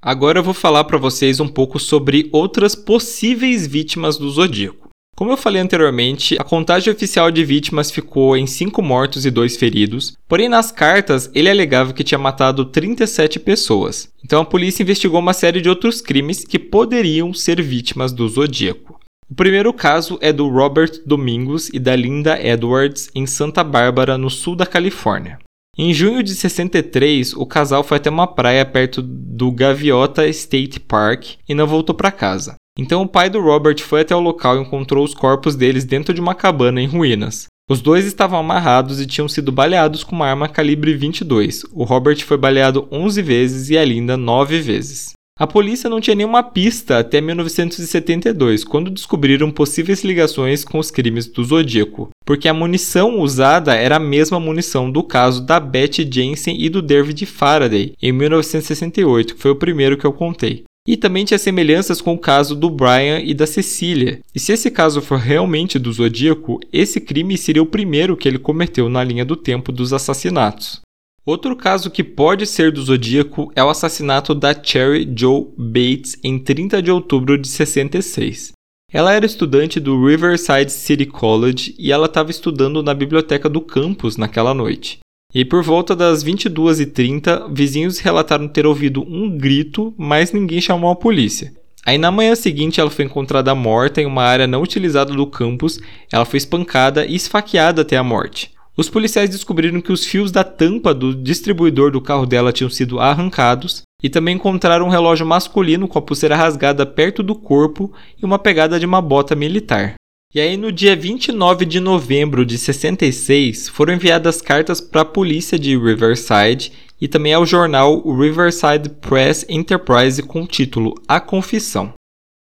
Agora 0.00 0.38
eu 0.38 0.44
vou 0.44 0.54
falar 0.54 0.84
para 0.84 0.96
vocês 0.96 1.40
um 1.40 1.48
pouco 1.48 1.80
sobre 1.80 2.30
outras 2.32 2.76
possíveis 2.76 3.66
vítimas 3.66 4.16
do 4.16 4.30
Zodíaco. 4.30 4.88
Como 5.16 5.32
eu 5.32 5.36
falei 5.36 5.60
anteriormente, 5.60 6.36
a 6.38 6.44
contagem 6.44 6.92
oficial 6.92 7.28
de 7.28 7.44
vítimas 7.44 7.90
ficou 7.90 8.36
em 8.36 8.46
5 8.46 8.80
mortos 8.80 9.26
e 9.26 9.30
2 9.32 9.56
feridos, 9.56 10.16
porém 10.28 10.48
nas 10.48 10.70
cartas 10.70 11.28
ele 11.34 11.50
alegava 11.50 11.92
que 11.92 12.04
tinha 12.04 12.18
matado 12.18 12.64
37 12.66 13.40
pessoas. 13.40 14.08
Então 14.24 14.42
a 14.42 14.44
polícia 14.44 14.84
investigou 14.84 15.18
uma 15.18 15.32
série 15.32 15.60
de 15.60 15.68
outros 15.68 16.00
crimes 16.00 16.44
que 16.44 16.60
poderiam 16.60 17.34
ser 17.34 17.60
vítimas 17.60 18.12
do 18.12 18.28
Zodíaco. 18.28 19.00
O 19.28 19.34
primeiro 19.34 19.72
caso 19.72 20.18
é 20.20 20.32
do 20.32 20.48
Robert 20.48 21.02
Domingos 21.04 21.68
e 21.70 21.80
da 21.80 21.96
Linda 21.96 22.40
Edwards 22.40 23.10
em 23.12 23.26
Santa 23.26 23.64
Bárbara, 23.64 24.16
no 24.16 24.30
sul 24.30 24.54
da 24.54 24.64
Califórnia. 24.64 25.38
Em 25.76 25.92
junho 25.92 26.22
de 26.22 26.32
63, 26.32 27.34
o 27.34 27.44
casal 27.44 27.82
foi 27.82 27.96
até 27.96 28.08
uma 28.08 28.28
praia 28.28 28.64
perto 28.64 29.02
do 29.02 29.50
Gaviota 29.50 30.28
State 30.28 30.78
Park 30.78 31.34
e 31.48 31.54
não 31.54 31.66
voltou 31.66 31.92
para 31.92 32.12
casa. 32.12 32.54
Então 32.78 33.02
o 33.02 33.08
pai 33.08 33.28
do 33.28 33.40
Robert 33.40 33.80
foi 33.80 34.02
até 34.02 34.14
o 34.14 34.20
local 34.20 34.56
e 34.56 34.60
encontrou 34.60 35.04
os 35.04 35.12
corpos 35.12 35.56
deles 35.56 35.84
dentro 35.84 36.14
de 36.14 36.20
uma 36.20 36.34
cabana 36.34 36.80
em 36.80 36.86
ruínas. 36.86 37.46
Os 37.68 37.80
dois 37.80 38.06
estavam 38.06 38.38
amarrados 38.38 39.00
e 39.00 39.06
tinham 39.06 39.28
sido 39.28 39.50
baleados 39.50 40.04
com 40.04 40.14
uma 40.14 40.28
arma 40.28 40.48
calibre 40.48 40.94
22. 40.94 41.64
O 41.72 41.82
Robert 41.82 42.24
foi 42.24 42.36
baleado 42.36 42.86
11 42.92 43.20
vezes 43.22 43.70
e 43.70 43.76
a 43.76 43.84
Linda 43.84 44.16
9 44.16 44.60
vezes. 44.60 45.16
A 45.38 45.46
polícia 45.46 45.90
não 45.90 46.00
tinha 46.00 46.16
nenhuma 46.16 46.42
pista 46.42 46.98
até 46.98 47.20
1972, 47.20 48.64
quando 48.64 48.90
descobriram 48.90 49.50
possíveis 49.50 50.02
ligações 50.02 50.64
com 50.64 50.78
os 50.78 50.90
crimes 50.90 51.26
do 51.26 51.44
Zodíaco, 51.44 52.08
porque 52.24 52.48
a 52.48 52.54
munição 52.54 53.20
usada 53.20 53.74
era 53.74 53.96
a 53.96 54.00
mesma 54.00 54.40
munição 54.40 54.90
do 54.90 55.02
caso 55.02 55.44
da 55.44 55.60
Betty 55.60 56.08
Jensen 56.10 56.56
e 56.58 56.70
do 56.70 56.80
David 56.80 57.26
Faraday, 57.26 57.92
em 58.00 58.12
1968, 58.12 59.34
que 59.34 59.42
foi 59.42 59.50
o 59.50 59.56
primeiro 59.56 59.98
que 59.98 60.06
eu 60.06 60.12
contei. 60.12 60.64
E 60.88 60.96
também 60.96 61.26
tinha 61.26 61.36
semelhanças 61.36 62.00
com 62.00 62.14
o 62.14 62.18
caso 62.18 62.56
do 62.56 62.70
Brian 62.70 63.18
e 63.18 63.34
da 63.34 63.46
Cecília. 63.46 64.20
E 64.34 64.40
se 64.40 64.52
esse 64.52 64.70
caso 64.70 65.02
for 65.02 65.18
realmente 65.18 65.78
do 65.78 65.92
Zodíaco, 65.92 66.60
esse 66.72 66.98
crime 66.98 67.36
seria 67.36 67.62
o 67.62 67.66
primeiro 67.66 68.16
que 68.16 68.26
ele 68.26 68.38
cometeu 68.38 68.88
na 68.88 69.04
linha 69.04 69.24
do 69.24 69.36
tempo 69.36 69.70
dos 69.70 69.92
assassinatos. 69.92 70.85
Outro 71.26 71.56
caso 71.56 71.90
que 71.90 72.04
pode 72.04 72.46
ser 72.46 72.70
do 72.70 72.80
Zodíaco 72.80 73.50
é 73.56 73.64
o 73.64 73.68
assassinato 73.68 74.32
da 74.32 74.54
Cherry 74.54 75.12
Joe 75.12 75.48
Bates 75.58 76.16
em 76.22 76.38
30 76.38 76.80
de 76.80 76.88
outubro 76.88 77.36
de 77.36 77.48
66. 77.48 78.52
Ela 78.92 79.12
era 79.12 79.26
estudante 79.26 79.80
do 79.80 80.06
Riverside 80.06 80.70
City 80.70 81.04
College 81.04 81.74
e 81.76 81.90
ela 81.90 82.06
estava 82.06 82.30
estudando 82.30 82.80
na 82.80 82.94
biblioteca 82.94 83.48
do 83.48 83.60
campus 83.60 84.16
naquela 84.16 84.54
noite. 84.54 85.00
E 85.34 85.44
por 85.44 85.64
volta 85.64 85.96
das 85.96 86.22
22h30, 86.22 87.52
vizinhos 87.52 87.98
relataram 87.98 88.46
ter 88.46 88.64
ouvido 88.64 89.02
um 89.02 89.36
grito, 89.36 89.92
mas 89.98 90.30
ninguém 90.30 90.60
chamou 90.60 90.92
a 90.92 90.96
polícia. 90.96 91.52
Aí 91.84 91.98
na 91.98 92.12
manhã 92.12 92.36
seguinte 92.36 92.80
ela 92.80 92.88
foi 92.88 93.04
encontrada 93.04 93.52
morta 93.52 94.00
em 94.00 94.06
uma 94.06 94.22
área 94.22 94.46
não 94.46 94.62
utilizada 94.62 95.12
do 95.12 95.26
campus, 95.26 95.80
ela 96.12 96.24
foi 96.24 96.38
espancada 96.38 97.04
e 97.04 97.16
esfaqueada 97.16 97.82
até 97.82 97.96
a 97.96 98.04
morte. 98.04 98.55
Os 98.76 98.90
policiais 98.90 99.30
descobriram 99.30 99.80
que 99.80 99.90
os 99.90 100.04
fios 100.04 100.30
da 100.30 100.44
tampa 100.44 100.92
do 100.92 101.14
distribuidor 101.14 101.90
do 101.90 102.00
carro 102.00 102.26
dela 102.26 102.52
tinham 102.52 102.68
sido 102.68 103.00
arrancados 103.00 103.82
e 104.02 104.10
também 104.10 104.34
encontraram 104.34 104.86
um 104.86 104.90
relógio 104.90 105.24
masculino 105.24 105.88
com 105.88 105.98
a 105.98 106.02
pulseira 106.02 106.36
rasgada 106.36 106.84
perto 106.84 107.22
do 107.22 107.34
corpo 107.34 107.90
e 108.20 108.24
uma 108.24 108.38
pegada 108.38 108.78
de 108.78 108.84
uma 108.84 109.00
bota 109.00 109.34
militar. 109.34 109.94
E 110.34 110.40
aí, 110.40 110.58
no 110.58 110.70
dia 110.70 110.94
29 110.94 111.64
de 111.64 111.80
novembro 111.80 112.44
de 112.44 112.58
66, 112.58 113.70
foram 113.70 113.94
enviadas 113.94 114.42
cartas 114.42 114.82
para 114.82 115.00
a 115.00 115.06
polícia 115.06 115.58
de 115.58 115.74
Riverside 115.78 116.72
e 117.00 117.08
também 117.08 117.32
ao 117.32 117.46
jornal 117.46 118.02
Riverside 118.02 118.90
Press 119.00 119.46
Enterprise 119.48 120.22
com 120.22 120.42
o 120.42 120.46
título 120.46 120.94
A 121.08 121.18
Confissão. 121.20 121.94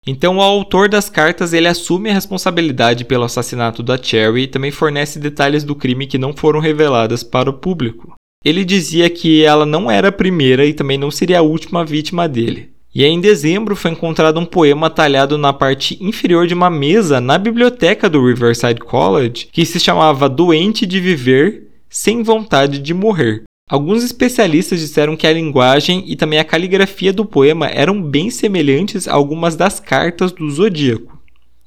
Então, 0.07 0.37
o 0.37 0.43
autor 0.43 0.89
das 0.89 1.09
cartas 1.09 1.53
ele 1.53 1.67
assume 1.67 2.11
a 2.11 2.15
responsabilidade 2.15 3.05
pelo 3.05 3.25
assassinato 3.25 3.83
da 3.83 3.97
Cherry 3.97 4.43
e 4.43 4.47
também 4.47 4.71
fornece 4.71 5.19
detalhes 5.19 5.65
do 5.65 5.75
crime 5.75 6.07
que 6.07 6.19
não 6.19 6.35
foram 6.35 6.61
reveladas 6.61 7.23
para 7.23 7.49
o 7.49 7.55
público. 7.55 8.15
Ele 8.45 8.65
dizia 8.65 9.09
que 9.09 9.43
ela 9.43 9.65
não 9.65 9.91
era 9.91 10.09
a 10.09 10.13
primeira 10.13 10.67
e 10.67 10.75
também 10.75 10.99
não 10.99 11.11
seria 11.11 11.39
a 11.39 11.43
última 11.43 11.85
vítima 11.85 12.29
dele. 12.29 12.75
E 12.95 13.03
aí, 13.03 13.11
em 13.11 13.21
dezembro 13.21 13.75
foi 13.75 13.91
encontrado 13.91 14.39
um 14.39 14.45
poema 14.45 14.91
talhado 14.91 15.39
na 15.39 15.53
parte 15.53 15.99
inferior 16.01 16.47
de 16.47 16.55
uma 16.55 16.71
mesa 16.71 17.21
na 17.21 17.39
biblioteca 17.39 18.09
do 18.09 18.25
Riverside 18.25 18.81
College 18.81 19.49
que 19.51 19.65
se 19.65 19.81
chamava 19.81 20.29
Doente 20.29 20.85
de 20.85 21.01
Viver 21.01 21.69
sem 21.89 22.23
vontade 22.23 22.79
de 22.79 22.93
morrer. 22.93 23.45
Alguns 23.75 24.05
especialistas 24.05 24.79
disseram 24.79 25.17
que 25.17 25.27
a 25.27 25.33
linguagem 25.33 26.05
e 26.07 26.15
também 26.15 26.39
a 26.39 26.45
caligrafia 26.45 27.13
do 27.13 27.25
poema 27.25 27.67
eram 27.67 28.01
bem 28.01 28.31
semelhantes 28.31 29.09
a 29.09 29.15
algumas 29.15 29.57
das 29.57 29.81
cartas 29.81 30.31
do 30.31 30.49
Zodíaco. 30.49 31.19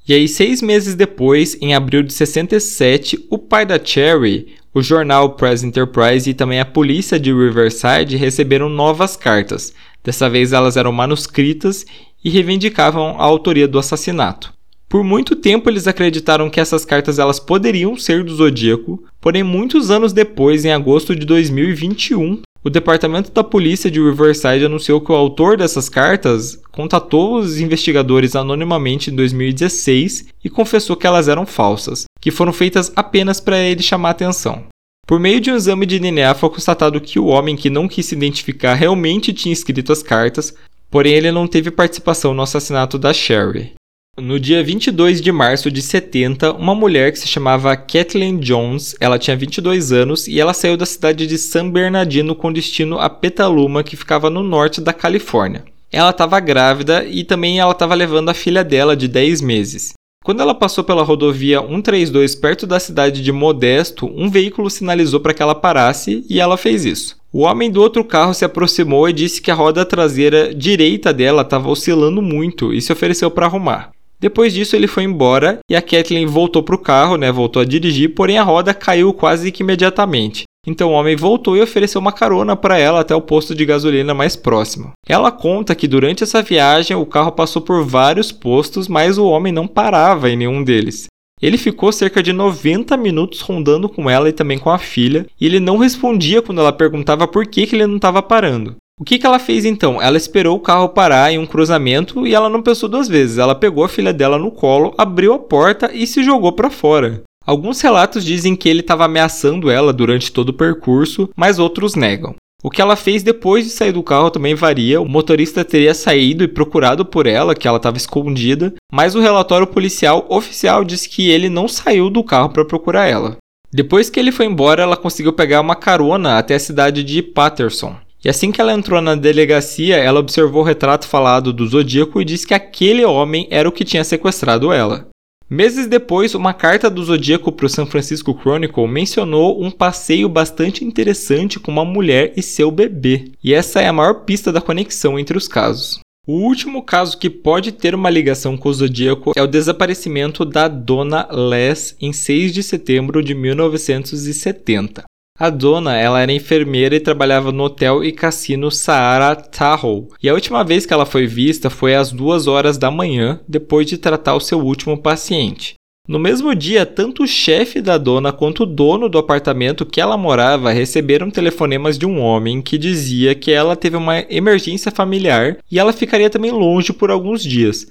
E 0.08 0.14
aí, 0.14 0.26
seis 0.26 0.62
meses 0.62 0.94
depois, 0.94 1.58
em 1.60 1.74
abril 1.74 2.02
de 2.02 2.14
67, 2.14 3.26
o 3.28 3.36
pai 3.36 3.66
da 3.66 3.78
Cherry, 3.78 4.54
o 4.72 4.80
jornal 4.80 5.34
Press 5.34 5.62
Enterprise 5.62 6.30
e 6.30 6.32
também 6.32 6.60
a 6.60 6.64
polícia 6.64 7.20
de 7.20 7.30
Riverside 7.30 8.16
receberam 8.16 8.70
novas 8.70 9.14
cartas. 9.14 9.74
Dessa 10.02 10.30
vez 10.30 10.54
elas 10.54 10.78
eram 10.78 10.92
manuscritas 10.92 11.84
e 12.24 12.30
reivindicavam 12.30 13.20
a 13.20 13.22
autoria 13.22 13.68
do 13.68 13.78
assassinato. 13.78 14.54
Por 14.88 15.04
muito 15.04 15.36
tempo 15.36 15.68
eles 15.68 15.86
acreditaram 15.86 16.48
que 16.48 16.58
essas 16.58 16.86
cartas 16.86 17.18
elas 17.18 17.38
poderiam 17.38 17.98
ser 17.98 18.24
do 18.24 18.34
Zodíaco, 18.34 19.04
porém 19.20 19.42
muitos 19.42 19.90
anos 19.90 20.12
depois, 20.12 20.64
em 20.64 20.72
agosto 20.72 21.14
de 21.14 21.26
2021, 21.26 22.40
o 22.62 22.70
departamento 22.70 23.30
da 23.30 23.44
polícia 23.44 23.90
de 23.90 24.00
Riverside 24.00 24.64
anunciou 24.64 25.00
que 25.00 25.12
o 25.12 25.14
autor 25.14 25.56
dessas 25.56 25.88
cartas 25.88 26.60
contatou 26.72 27.38
os 27.38 27.60
investigadores 27.60 28.34
anonimamente 28.34 29.10
em 29.10 29.14
2016 29.14 30.26
e 30.44 30.50
confessou 30.50 30.96
que 30.96 31.06
elas 31.06 31.28
eram 31.28 31.46
falsas, 31.46 32.04
que 32.20 32.30
foram 32.30 32.52
feitas 32.52 32.92
apenas 32.96 33.40
para 33.40 33.58
ele 33.58 33.82
chamar 33.82 34.10
atenção. 34.10 34.64
Por 35.06 35.18
meio 35.18 35.40
de 35.40 35.50
um 35.50 35.56
exame 35.56 35.86
de 35.86 35.98
DNA 35.98 36.34
foi 36.34 36.50
constatado 36.50 37.00
que 37.00 37.18
o 37.18 37.26
homem 37.26 37.56
que 37.56 37.70
não 37.70 37.88
quis 37.88 38.04
se 38.06 38.14
identificar 38.14 38.74
realmente 38.74 39.32
tinha 39.32 39.52
escrito 39.52 39.90
as 39.90 40.02
cartas, 40.02 40.54
porém 40.90 41.14
ele 41.14 41.32
não 41.32 41.46
teve 41.46 41.70
participação 41.70 42.34
no 42.34 42.42
assassinato 42.42 42.98
da 42.98 43.14
Sherry. 43.14 43.72
No 44.20 44.40
dia 44.40 44.64
22 44.64 45.20
de 45.20 45.30
março 45.30 45.70
de 45.70 45.80
70, 45.80 46.52
uma 46.54 46.74
mulher 46.74 47.12
que 47.12 47.20
se 47.20 47.28
chamava 47.28 47.76
Kathleen 47.76 48.38
Jones, 48.38 48.96
ela 48.98 49.16
tinha 49.16 49.36
22 49.36 49.92
anos 49.92 50.26
e 50.26 50.40
ela 50.40 50.52
saiu 50.52 50.76
da 50.76 50.84
cidade 50.84 51.24
de 51.24 51.38
San 51.38 51.70
Bernardino 51.70 52.34
com 52.34 52.52
destino 52.52 52.98
a 52.98 53.08
Petaluma, 53.08 53.84
que 53.84 53.94
ficava 53.96 54.28
no 54.28 54.42
norte 54.42 54.80
da 54.80 54.92
Califórnia. 54.92 55.64
Ela 55.92 56.10
estava 56.10 56.40
grávida 56.40 57.04
e 57.04 57.22
também 57.22 57.60
ela 57.60 57.70
estava 57.70 57.94
levando 57.94 58.28
a 58.28 58.34
filha 58.34 58.64
dela 58.64 58.96
de 58.96 59.06
10 59.06 59.40
meses. 59.40 59.92
Quando 60.24 60.42
ela 60.42 60.52
passou 60.52 60.82
pela 60.82 61.04
rodovia 61.04 61.60
132 61.60 62.34
perto 62.34 62.66
da 62.66 62.80
cidade 62.80 63.22
de 63.22 63.30
Modesto, 63.30 64.12
um 64.16 64.28
veículo 64.28 64.68
sinalizou 64.68 65.20
para 65.20 65.32
que 65.32 65.42
ela 65.42 65.54
parasse 65.54 66.26
e 66.28 66.40
ela 66.40 66.56
fez 66.56 66.84
isso. 66.84 67.16
O 67.32 67.42
homem 67.42 67.70
do 67.70 67.80
outro 67.80 68.04
carro 68.04 68.34
se 68.34 68.44
aproximou 68.44 69.08
e 69.08 69.12
disse 69.12 69.40
que 69.40 69.50
a 69.50 69.54
roda 69.54 69.86
traseira 69.86 70.52
direita 70.52 71.14
dela 71.14 71.42
estava 71.42 71.68
oscilando 71.68 72.20
muito 72.20 72.74
e 72.74 72.82
se 72.82 72.92
ofereceu 72.92 73.30
para 73.30 73.46
arrumar. 73.46 73.92
Depois 74.20 74.52
disso, 74.52 74.74
ele 74.74 74.86
foi 74.86 75.04
embora 75.04 75.58
e 75.70 75.76
a 75.76 75.82
Kathleen 75.82 76.26
voltou 76.26 76.62
para 76.62 76.74
o 76.74 76.78
carro, 76.78 77.16
né, 77.16 77.30
voltou 77.30 77.62
a 77.62 77.64
dirigir, 77.64 78.14
porém 78.14 78.38
a 78.38 78.42
roda 78.42 78.74
caiu 78.74 79.12
quase 79.14 79.52
que 79.52 79.62
imediatamente. 79.62 80.42
Então 80.66 80.90
o 80.90 80.92
homem 80.92 81.16
voltou 81.16 81.56
e 81.56 81.62
ofereceu 81.62 82.00
uma 82.00 82.12
carona 82.12 82.54
para 82.54 82.76
ela 82.78 83.00
até 83.00 83.14
o 83.14 83.22
posto 83.22 83.54
de 83.54 83.64
gasolina 83.64 84.12
mais 84.12 84.36
próximo. 84.36 84.92
Ela 85.06 85.30
conta 85.30 85.74
que 85.74 85.88
durante 85.88 86.24
essa 86.24 86.42
viagem 86.42 86.96
o 86.96 87.06
carro 87.06 87.32
passou 87.32 87.62
por 87.62 87.84
vários 87.84 88.32
postos, 88.32 88.88
mas 88.88 89.16
o 89.16 89.26
homem 89.26 89.52
não 89.52 89.66
parava 89.66 90.28
em 90.28 90.36
nenhum 90.36 90.62
deles. 90.62 91.06
Ele 91.40 91.56
ficou 91.56 91.92
cerca 91.92 92.22
de 92.22 92.32
90 92.32 92.96
minutos 92.96 93.40
rondando 93.40 93.88
com 93.88 94.10
ela 94.10 94.28
e 94.28 94.32
também 94.32 94.58
com 94.58 94.70
a 94.70 94.78
filha, 94.78 95.26
e 95.40 95.46
ele 95.46 95.60
não 95.60 95.78
respondia 95.78 96.42
quando 96.42 96.60
ela 96.60 96.72
perguntava 96.72 97.28
por 97.28 97.46
que, 97.46 97.66
que 97.66 97.76
ele 97.76 97.86
não 97.86 97.96
estava 97.96 98.20
parando. 98.20 98.76
O 98.98 99.04
que, 99.04 99.16
que 99.16 99.24
ela 99.24 99.38
fez 99.38 99.64
então? 99.64 100.02
Ela 100.02 100.16
esperou 100.16 100.56
o 100.56 100.60
carro 100.60 100.88
parar 100.88 101.32
em 101.32 101.38
um 101.38 101.46
cruzamento 101.46 102.26
e 102.26 102.34
ela 102.34 102.48
não 102.48 102.60
pensou 102.60 102.88
duas 102.88 103.06
vezes. 103.06 103.38
Ela 103.38 103.54
pegou 103.54 103.84
a 103.84 103.88
filha 103.88 104.12
dela 104.12 104.38
no 104.38 104.50
colo, 104.50 104.92
abriu 104.98 105.32
a 105.32 105.38
porta 105.38 105.90
e 105.94 106.04
se 106.04 106.24
jogou 106.24 106.52
para 106.52 106.68
fora. 106.68 107.22
Alguns 107.46 107.80
relatos 107.80 108.24
dizem 108.24 108.56
que 108.56 108.68
ele 108.68 108.80
estava 108.80 109.04
ameaçando 109.04 109.70
ela 109.70 109.92
durante 109.92 110.32
todo 110.32 110.48
o 110.48 110.52
percurso, 110.52 111.30
mas 111.36 111.60
outros 111.60 111.94
negam. 111.94 112.34
O 112.60 112.70
que 112.70 112.82
ela 112.82 112.96
fez 112.96 113.22
depois 113.22 113.64
de 113.64 113.70
sair 113.70 113.92
do 113.92 114.02
carro 114.02 114.32
também 114.32 114.56
varia. 114.56 115.00
O 115.00 115.08
motorista 115.08 115.64
teria 115.64 115.94
saído 115.94 116.42
e 116.42 116.48
procurado 116.48 117.04
por 117.06 117.28
ela, 117.28 117.54
que 117.54 117.68
ela 117.68 117.76
estava 117.76 117.96
escondida, 117.96 118.74
mas 118.92 119.14
o 119.14 119.20
relatório 119.20 119.66
policial 119.66 120.26
oficial 120.28 120.82
diz 120.82 121.06
que 121.06 121.30
ele 121.30 121.48
não 121.48 121.68
saiu 121.68 122.10
do 122.10 122.24
carro 122.24 122.48
para 122.48 122.64
procurar 122.64 123.06
ela. 123.06 123.36
Depois 123.72 124.10
que 124.10 124.18
ele 124.18 124.32
foi 124.32 124.46
embora, 124.46 124.82
ela 124.82 124.96
conseguiu 124.96 125.32
pegar 125.32 125.60
uma 125.60 125.76
carona 125.76 126.36
até 126.36 126.56
a 126.56 126.60
cidade 126.60 127.04
de 127.04 127.22
Patterson. 127.22 127.96
E 128.24 128.28
assim 128.28 128.50
que 128.50 128.60
ela 128.60 128.72
entrou 128.72 129.00
na 129.00 129.14
delegacia, 129.14 129.96
ela 129.96 130.18
observou 130.20 130.62
o 130.62 130.64
retrato 130.64 131.06
falado 131.06 131.52
do 131.52 131.66
Zodíaco 131.66 132.20
e 132.20 132.24
disse 132.24 132.46
que 132.46 132.54
aquele 132.54 133.04
homem 133.04 133.46
era 133.50 133.68
o 133.68 133.72
que 133.72 133.84
tinha 133.84 134.02
sequestrado 134.02 134.72
ela. 134.72 135.08
Meses 135.50 135.86
depois, 135.86 136.34
uma 136.34 136.52
carta 136.52 136.90
do 136.90 137.02
Zodíaco 137.02 137.50
para 137.50 137.64
o 137.64 137.70
San 137.70 137.86
Francisco 137.86 138.38
Chronicle 138.38 138.86
mencionou 138.86 139.62
um 139.62 139.70
passeio 139.70 140.28
bastante 140.28 140.84
interessante 140.84 141.58
com 141.58 141.70
uma 141.70 141.86
mulher 141.86 142.34
e 142.36 142.42
seu 142.42 142.70
bebê, 142.70 143.32
e 143.42 143.54
essa 143.54 143.80
é 143.80 143.88
a 143.88 143.92
maior 143.92 144.24
pista 144.24 144.52
da 144.52 144.60
conexão 144.60 145.18
entre 145.18 145.38
os 145.38 145.48
casos. 145.48 146.00
O 146.26 146.34
último 146.34 146.82
caso 146.82 147.16
que 147.16 147.30
pode 147.30 147.72
ter 147.72 147.94
uma 147.94 148.10
ligação 148.10 148.58
com 148.58 148.68
o 148.68 148.74
Zodíaco 148.74 149.32
é 149.34 149.40
o 149.40 149.46
desaparecimento 149.46 150.44
da 150.44 150.68
Dona 150.68 151.26
Les 151.32 151.96
em 151.98 152.12
6 152.12 152.52
de 152.52 152.62
setembro 152.62 153.24
de 153.24 153.34
1970. 153.34 155.04
A 155.38 155.50
dona, 155.50 155.96
ela 155.96 156.20
era 156.20 156.32
enfermeira 156.32 156.96
e 156.96 157.00
trabalhava 157.00 157.52
no 157.52 157.62
hotel 157.62 158.02
e 158.02 158.10
cassino 158.10 158.72
Saara 158.72 159.36
Tahoe. 159.36 160.08
E 160.20 160.28
a 160.28 160.34
última 160.34 160.64
vez 160.64 160.84
que 160.84 160.92
ela 160.92 161.06
foi 161.06 161.28
vista 161.28 161.70
foi 161.70 161.94
às 161.94 162.10
duas 162.10 162.48
horas 162.48 162.76
da 162.76 162.90
manhã, 162.90 163.38
depois 163.46 163.86
de 163.86 163.98
tratar 163.98 164.34
o 164.34 164.40
seu 164.40 164.58
último 164.58 164.98
paciente. 164.98 165.74
No 166.08 166.18
mesmo 166.18 166.54
dia, 166.56 166.84
tanto 166.84 167.22
o 167.22 167.26
chefe 167.26 167.80
da 167.80 167.96
dona 167.98 168.32
quanto 168.32 168.64
o 168.64 168.66
dono 168.66 169.08
do 169.08 169.18
apartamento 169.18 169.86
que 169.86 170.00
ela 170.00 170.16
morava 170.16 170.72
receberam 170.72 171.30
telefonemas 171.30 171.98
de 171.98 172.06
um 172.06 172.18
homem 172.18 172.60
que 172.60 172.76
dizia 172.76 173.34
que 173.34 173.52
ela 173.52 173.76
teve 173.76 173.96
uma 173.96 174.20
emergência 174.30 174.90
familiar 174.90 175.58
e 175.70 175.78
ela 175.78 175.92
ficaria 175.92 176.30
também 176.30 176.50
longe 176.50 176.92
por 176.92 177.10
alguns 177.10 177.44
dias. 177.44 177.86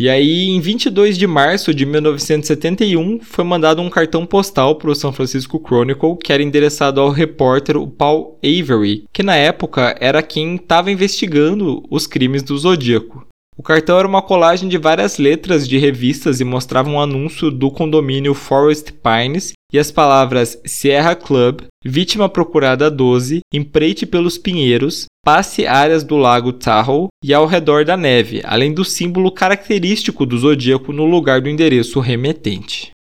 E 0.00 0.08
aí, 0.08 0.48
em 0.48 0.58
22 0.60 1.18
de 1.18 1.26
março 1.26 1.74
de 1.74 1.84
1971, 1.84 3.20
foi 3.20 3.44
mandado 3.44 3.82
um 3.82 3.90
cartão 3.90 4.24
postal 4.24 4.76
para 4.76 4.90
o 4.90 4.94
San 4.94 5.12
Francisco 5.12 5.62
Chronicle 5.62 6.16
que 6.16 6.32
era 6.32 6.42
endereçado 6.42 7.02
ao 7.02 7.10
repórter 7.10 7.76
Paul 7.98 8.38
Avery, 8.42 9.04
que 9.12 9.22
na 9.22 9.36
época 9.36 9.94
era 10.00 10.22
quem 10.22 10.54
estava 10.54 10.90
investigando 10.90 11.84
os 11.90 12.06
crimes 12.06 12.42
do 12.42 12.56
Zodíaco. 12.56 13.26
O 13.60 13.62
cartão 13.62 13.98
era 13.98 14.08
uma 14.08 14.22
colagem 14.22 14.70
de 14.70 14.78
várias 14.78 15.18
letras 15.18 15.68
de 15.68 15.76
revistas 15.76 16.40
e 16.40 16.44
mostrava 16.44 16.88
um 16.88 16.98
anúncio 16.98 17.50
do 17.50 17.70
condomínio 17.70 18.32
Forest 18.32 18.94
Pines 18.94 19.52
e 19.70 19.78
as 19.78 19.92
palavras 19.92 20.58
Sierra 20.64 21.14
Club, 21.14 21.64
Vítima 21.84 22.26
Procurada 22.26 22.90
12, 22.90 23.40
Empreite 23.52 24.06
pelos 24.06 24.38
Pinheiros, 24.38 25.04
Passe 25.22 25.66
áreas 25.66 26.02
do 26.02 26.16
Lago 26.16 26.54
Tahoe 26.54 27.08
e 27.22 27.34
ao 27.34 27.44
redor 27.44 27.84
da 27.84 27.98
neve, 27.98 28.40
além 28.44 28.72
do 28.72 28.82
símbolo 28.82 29.30
característico 29.30 30.24
do 30.24 30.38
zodíaco 30.38 30.90
no 30.90 31.04
lugar 31.04 31.42
do 31.42 31.50
endereço 31.50 32.00
remetente. 32.00 32.92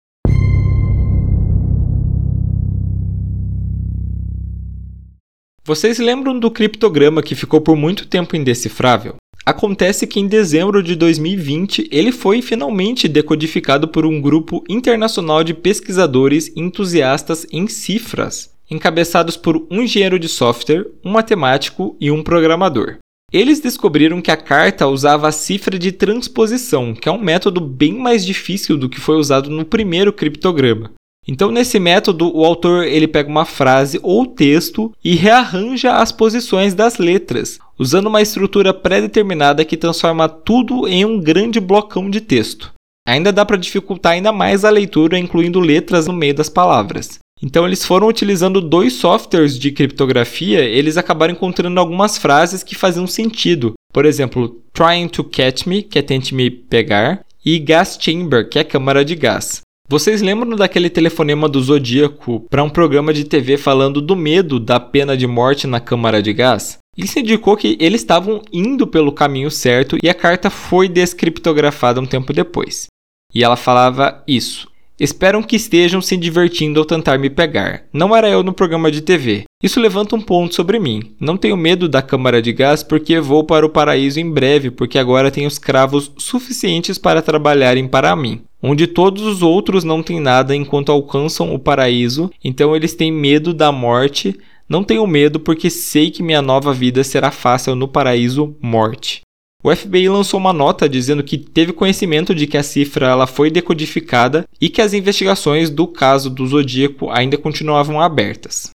Vocês 5.63 5.99
lembram 5.99 6.37
do 6.37 6.51
criptograma 6.51 7.23
que 7.23 7.33
ficou 7.33 7.61
por 7.61 7.77
muito 7.77 8.05
tempo 8.07 8.35
indecifrável? 8.35 9.15
Acontece 9.49 10.05
que 10.05 10.19
em 10.19 10.27
dezembro 10.27 10.83
de 10.83 10.95
2020 10.95 11.89
ele 11.91 12.11
foi 12.11 12.39
finalmente 12.39 13.07
decodificado 13.07 13.87
por 13.87 14.05
um 14.05 14.21
grupo 14.21 14.63
internacional 14.69 15.43
de 15.43 15.55
pesquisadores 15.55 16.55
entusiastas 16.55 17.47
em 17.51 17.67
cifras, 17.67 18.51
encabeçados 18.69 19.35
por 19.35 19.65
um 19.71 19.81
engenheiro 19.81 20.19
de 20.19 20.27
software, 20.27 20.85
um 21.03 21.09
matemático 21.09 21.97
e 21.99 22.11
um 22.11 22.21
programador. 22.21 22.97
Eles 23.33 23.59
descobriram 23.59 24.21
que 24.21 24.29
a 24.29 24.37
carta 24.37 24.85
usava 24.85 25.27
a 25.27 25.31
cifra 25.31 25.79
de 25.79 25.91
transposição, 25.91 26.93
que 26.93 27.09
é 27.09 27.11
um 27.11 27.19
método 27.19 27.59
bem 27.59 27.93
mais 27.93 28.23
difícil 28.23 28.77
do 28.77 28.87
que 28.87 28.99
foi 28.99 29.15
usado 29.15 29.49
no 29.49 29.65
primeiro 29.65 30.13
criptograma. 30.13 30.91
Então, 31.27 31.51
nesse 31.51 31.79
método, 31.79 32.35
o 32.35 32.43
autor 32.43 32.85
ele 32.85 33.07
pega 33.07 33.29
uma 33.29 33.45
frase 33.45 33.99
ou 34.01 34.25
texto 34.25 34.91
e 35.03 35.15
rearranja 35.15 35.97
as 35.97 36.11
posições 36.11 36.73
das 36.73 36.97
letras, 36.97 37.59
usando 37.77 38.07
uma 38.07 38.21
estrutura 38.21 38.73
pré-determinada 38.73 39.63
que 39.63 39.77
transforma 39.77 40.27
tudo 40.27 40.87
em 40.87 41.05
um 41.05 41.19
grande 41.19 41.59
blocão 41.59 42.09
de 42.09 42.19
texto. 42.19 42.73
Ainda 43.07 43.31
dá 43.31 43.45
para 43.45 43.57
dificultar 43.57 44.13
ainda 44.13 44.31
mais 44.31 44.65
a 44.65 44.69
leitura, 44.69 45.17
incluindo 45.17 45.59
letras 45.59 46.07
no 46.07 46.13
meio 46.13 46.33
das 46.33 46.49
palavras. 46.49 47.19
Então 47.41 47.65
eles 47.65 47.85
foram 47.85 48.07
utilizando 48.07 48.59
dois 48.59 48.93
softwares 48.93 49.57
de 49.57 49.71
criptografia, 49.71 50.61
eles 50.61 50.97
acabaram 50.97 51.33
encontrando 51.33 51.79
algumas 51.79 52.17
frases 52.17 52.63
que 52.63 52.75
faziam 52.75 53.07
sentido. 53.07 53.73
Por 53.93 54.05
exemplo, 54.05 54.61
trying 54.73 55.07
to 55.07 55.23
catch 55.23 55.65
me, 55.65 55.81
que 55.81 55.97
é 55.97 56.01
tente 56.01 56.35
me 56.35 56.51
pegar, 56.51 57.25
e 57.43 57.57
gas 57.57 57.97
chamber, 57.99 58.47
que 58.49 58.59
é 58.59 58.63
câmara 58.63 59.05
de 59.05 59.15
gás. 59.15 59.61
Vocês 59.91 60.21
lembram 60.21 60.55
daquele 60.55 60.87
telefonema 60.87 61.49
do 61.49 61.59
Zodíaco 61.59 62.41
para 62.41 62.63
um 62.63 62.69
programa 62.69 63.11
de 63.11 63.23
TV 63.23 63.57
falando 63.57 63.99
do 63.99 64.15
medo 64.15 64.59
da 64.59 64.79
pena 64.79 65.17
de 65.17 65.25
morte 65.25 65.65
na 65.65 65.79
câmara 65.79 66.21
de 66.21 66.31
gás? 66.31 66.77
Isso 66.95 67.17
indicou 67.17 67.57
que 67.57 67.75
eles 67.79 68.01
estavam 68.01 68.39
indo 68.53 68.85
pelo 68.85 69.11
caminho 69.11 69.49
certo 69.49 69.97
e 70.03 70.07
a 70.07 70.13
carta 70.13 70.51
foi 70.51 70.87
descriptografada 70.87 71.99
um 71.99 72.05
tempo 72.05 72.31
depois. 72.31 72.85
E 73.33 73.43
ela 73.43 73.55
falava 73.55 74.23
isso: 74.27 74.67
Esperam 74.99 75.41
que 75.41 75.55
estejam 75.55 76.03
se 76.03 76.15
divertindo 76.15 76.79
ao 76.79 76.85
tentar 76.85 77.17
me 77.17 77.29
pegar. 77.29 77.85
Não 77.91 78.15
era 78.15 78.29
eu 78.29 78.43
no 78.43 78.53
programa 78.53 78.91
de 78.91 79.01
TV. 79.01 79.45
Isso 79.63 79.79
levanta 79.79 80.15
um 80.15 80.21
ponto 80.21 80.53
sobre 80.53 80.77
mim. 80.77 81.15
Não 81.19 81.35
tenho 81.35 81.57
medo 81.57 81.89
da 81.89 82.03
câmara 82.03 82.43
de 82.43 82.53
gás 82.53 82.83
porque 82.83 83.19
vou 83.19 83.43
para 83.43 83.65
o 83.65 83.69
paraíso 83.69 84.19
em 84.19 84.29
breve, 84.29 84.69
porque 84.69 84.99
agora 84.99 85.31
tenho 85.31 85.47
escravos 85.47 86.11
suficientes 86.15 86.99
para 86.99 87.23
trabalharem 87.23 87.87
para 87.87 88.15
mim. 88.15 88.43
Onde 88.61 88.87
todos 88.87 89.23
os 89.23 89.41
outros 89.41 89.85
não 89.85 90.03
têm 90.03 90.19
nada 90.19 90.53
enquanto 90.53 90.91
alcançam 90.91 91.53
o 91.55 91.59
paraíso, 91.59 92.29
então 92.43 92.75
eles 92.75 92.93
têm 92.93 93.09
medo 93.09 93.53
da 93.53 93.71
morte. 93.71 94.37
Não 94.67 94.83
tenho 94.83 95.07
medo 95.07 95.39
porque 95.39 95.69
sei 95.69 96.11
que 96.11 96.21
minha 96.21 96.41
nova 96.41 96.73
vida 96.73 97.01
será 97.03 97.31
fácil 97.31 97.73
no 97.73 97.87
paraíso 97.87 98.57
morte. 98.61 99.21
O 99.63 99.73
FBI 99.73 100.09
lançou 100.09 100.39
uma 100.39 100.53
nota 100.53 100.87
dizendo 100.89 101.23
que 101.23 101.37
teve 101.37 101.71
conhecimento 101.71 102.35
de 102.35 102.47
que 102.47 102.57
a 102.57 102.63
cifra 102.63 103.07
ela 103.07 103.27
foi 103.27 103.49
decodificada 103.49 104.45
e 104.59 104.69
que 104.69 104.81
as 104.81 104.93
investigações 104.93 105.69
do 105.69 105.87
caso 105.87 106.29
do 106.29 106.45
Zodíaco 106.45 107.09
ainda 107.09 107.37
continuavam 107.37 107.99
abertas. 107.99 108.69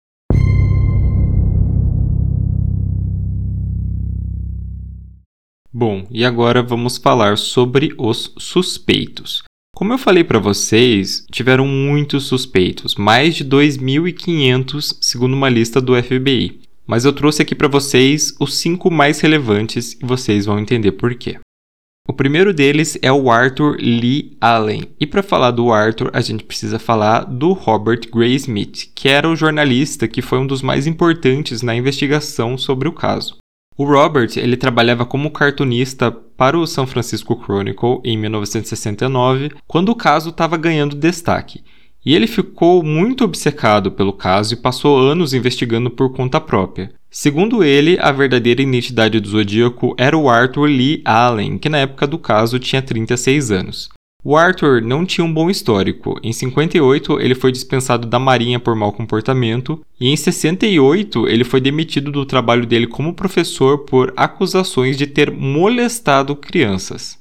Bom, 5.72 6.06
e 6.12 6.24
agora 6.24 6.62
vamos 6.62 6.98
falar 6.98 7.38
sobre 7.38 7.93
os 7.98 8.34
suspeitos. 8.38 9.43
Como 9.76 9.92
eu 9.94 9.98
falei 9.98 10.24
para 10.24 10.40
vocês, 10.40 11.26
tiveram 11.32 11.68
muitos 11.68 12.26
suspeitos, 12.26 12.96
mais 12.96 13.36
de 13.36 13.44
2.500 13.44 14.98
segundo 15.02 15.34
uma 15.34 15.50
lista 15.50 15.82
do 15.82 16.02
FBI 16.02 16.64
mas 16.86 17.06
eu 17.06 17.14
trouxe 17.14 17.42
aqui 17.42 17.56
para 17.56 17.68
vocês 17.68 18.36
os 18.40 18.56
cinco 18.56 18.92
mais 18.92 19.20
relevantes 19.20 19.94
e 19.94 20.06
vocês 20.06 20.46
vão 20.46 20.60
entender 20.60 20.92
por 20.94 21.16
quê. 21.16 21.40
O 22.08 22.14
primeiro 22.14 22.54
deles 22.54 22.98
é 23.02 23.12
o 23.12 23.32
Arthur 23.32 23.78
Lee 23.80 24.36
Allen. 24.42 24.84
E 25.00 25.08
para 25.08 25.24
falar 25.24 25.52
do 25.52 25.72
Arthur, 25.72 26.12
a 26.14 26.20
gente 26.20 26.44
precisa 26.44 26.78
falar 26.78 27.24
do 27.24 27.54
Robert 27.54 28.02
Gray 28.14 28.36
Smith, 28.36 28.92
que 28.94 29.08
era 29.08 29.30
o 29.30 29.38
jornalista 29.38 30.06
que 30.06 30.22
foi 30.22 30.38
um 30.40 30.46
dos 30.46 30.62
mais 30.62 30.86
importantes 30.86 31.62
na 31.62 31.74
investigação 31.74 32.58
sobre 32.58 32.90
o 32.90 32.94
caso. 32.94 33.38
O 33.76 33.86
Robert 33.86 34.32
ele 34.38 34.56
trabalhava 34.56 35.06
como 35.06 35.32
cartunista 35.32 36.12
para 36.12 36.58
o 36.58 36.68
San 36.68 36.86
Francisco 36.86 37.40
Chronicle 37.44 38.00
em 38.04 38.16
1969, 38.18 39.52
quando 39.68 39.90
o 39.90 39.96
caso 39.96 40.30
estava 40.30 40.58
ganhando 40.58 40.96
destaque. 40.96 41.64
E 42.06 42.14
ele 42.14 42.28
ficou 42.28 42.84
muito 42.84 43.24
obcecado 43.24 43.92
pelo 43.92 44.14
caso 44.14 44.54
e 44.54 44.58
passou 44.58 45.00
anos 45.00 45.34
investigando 45.34 45.90
por 45.90 46.12
conta 46.12 46.40
própria. 46.40 46.92
Segundo 47.10 47.64
ele, 47.64 47.98
a 48.00 48.12
verdadeira 48.12 48.62
identidade 48.62 49.20
do 49.20 49.30
Zodíaco 49.30 49.96
era 49.98 50.18
o 50.18 50.30
Arthur 50.30 50.66
Lee 50.66 51.02
Allen, 51.06 51.58
que 51.58 51.70
na 51.70 51.78
época 51.78 52.06
do 52.06 52.20
caso 52.20 52.60
tinha 52.60 52.82
36 52.82 53.52
anos. 53.52 53.90
O 54.26 54.38
Arthur 54.38 54.82
não 54.82 55.06
tinha 55.06 55.26
um 55.26 55.34
bom 55.34 55.50
histórico. 55.50 56.18
Em 56.24 56.32
58, 56.32 57.20
ele 57.20 57.36
foi 57.36 57.52
dispensado 57.52 58.08
da 58.08 58.18
Marinha 58.18 58.58
por 58.58 58.74
mau 58.74 58.94
comportamento, 58.94 59.84
e 60.00 60.10
em 60.10 60.16
68, 60.16 61.28
ele 61.28 61.44
foi 61.44 61.60
demitido 61.60 62.10
do 62.10 62.26
trabalho 62.26 62.66
dele 62.66 62.88
como 62.88 63.14
professor 63.14 63.80
por 63.80 64.14
acusações 64.16 64.98
de 64.98 65.08
ter 65.08 65.30
molestado 65.30 66.38
crianças. 66.38 67.18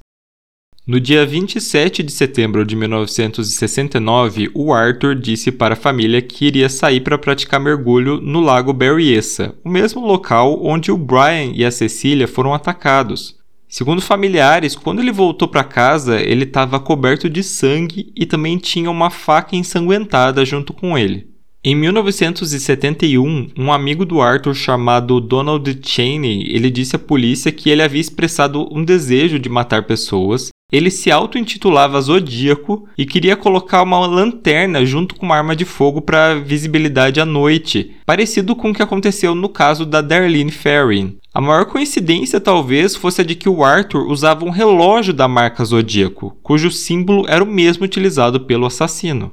No 0.87 0.99
dia 0.99 1.25
27 1.25 2.03
de 2.03 2.11
setembro 2.11 2.65
de 2.65 2.75
1969, 2.75 4.51
o 4.53 4.73
Arthur 4.73 5.15
disse 5.15 5.51
para 5.51 5.73
a 5.73 5.77
família 5.77 6.21
que 6.21 6.45
iria 6.45 6.67
sair 6.67 7.01
para 7.01 7.17
praticar 7.17 7.59
mergulho 7.59 8.19
no 8.21 8.39
lago 8.39 8.73
Berryessa, 8.73 9.55
o 9.63 9.69
mesmo 9.69 10.05
local 10.05 10.59
onde 10.61 10.91
o 10.91 10.97
Brian 10.97 11.51
e 11.53 11.63
a 11.63 11.71
Cecília 11.71 12.27
foram 12.27 12.53
atacados. 12.53 13.42
Segundo 13.73 14.03
familiares, 14.03 14.75
quando 14.75 14.99
ele 14.99 15.11
voltou 15.11 15.47
para 15.47 15.63
casa, 15.63 16.21
ele 16.21 16.43
estava 16.43 16.79
coberto 16.79 17.27
de 17.27 17.41
sangue 17.41 18.13
e 18.15 18.23
também 18.23 18.59
tinha 18.59 18.87
uma 18.91 19.09
faca 19.09 19.55
ensanguentada 19.55 20.45
junto 20.45 20.71
com 20.73 20.95
ele. 20.95 21.27
Em 21.63 21.73
1971, 21.73 23.49
um 23.57 23.73
amigo 23.73 24.05
do 24.05 24.21
Arthur 24.21 24.53
chamado 24.53 25.19
Donald 25.19 25.79
Cheney, 25.83 26.53
ele 26.53 26.69
disse 26.69 26.95
à 26.95 26.99
polícia 26.99 27.51
que 27.51 27.71
ele 27.71 27.81
havia 27.81 27.99
expressado 27.99 28.69
um 28.71 28.85
desejo 28.85 29.39
de 29.39 29.49
matar 29.49 29.87
pessoas 29.87 30.49
ele 30.73 30.89
se 30.89 31.11
auto-intitulava 31.11 32.01
Zodíaco 32.01 32.89
e 32.97 33.05
queria 33.05 33.35
colocar 33.35 33.83
uma 33.83 34.07
lanterna 34.07 34.83
junto 34.83 35.13
com 35.13 35.23
uma 35.23 35.35
arma 35.35 35.55
de 35.55 35.65
fogo 35.65 36.01
para 36.01 36.33
visibilidade 36.33 37.21
à 37.21 37.25
noite, 37.25 37.91
parecido 38.07 38.55
com 38.55 38.71
o 38.71 38.73
que 38.73 38.81
aconteceu 38.81 39.35
no 39.35 39.47
caso 39.47 39.85
da 39.85 40.01
Darlene 40.01 40.49
Ferrin. 40.49 41.17
A 41.31 41.39
maior 41.39 41.65
coincidência 41.65 42.39
talvez 42.39 42.95
fosse 42.95 43.21
a 43.21 43.23
de 43.23 43.35
que 43.35 43.47
o 43.47 43.63
Arthur 43.63 44.07
usava 44.09 44.45
um 44.45 44.49
relógio 44.49 45.13
da 45.13 45.27
marca 45.27 45.63
Zodíaco, 45.63 46.35
cujo 46.41 46.71
símbolo 46.71 47.25
era 47.27 47.43
o 47.43 47.47
mesmo 47.47 47.85
utilizado 47.85 48.39
pelo 48.39 48.65
assassino. 48.65 49.31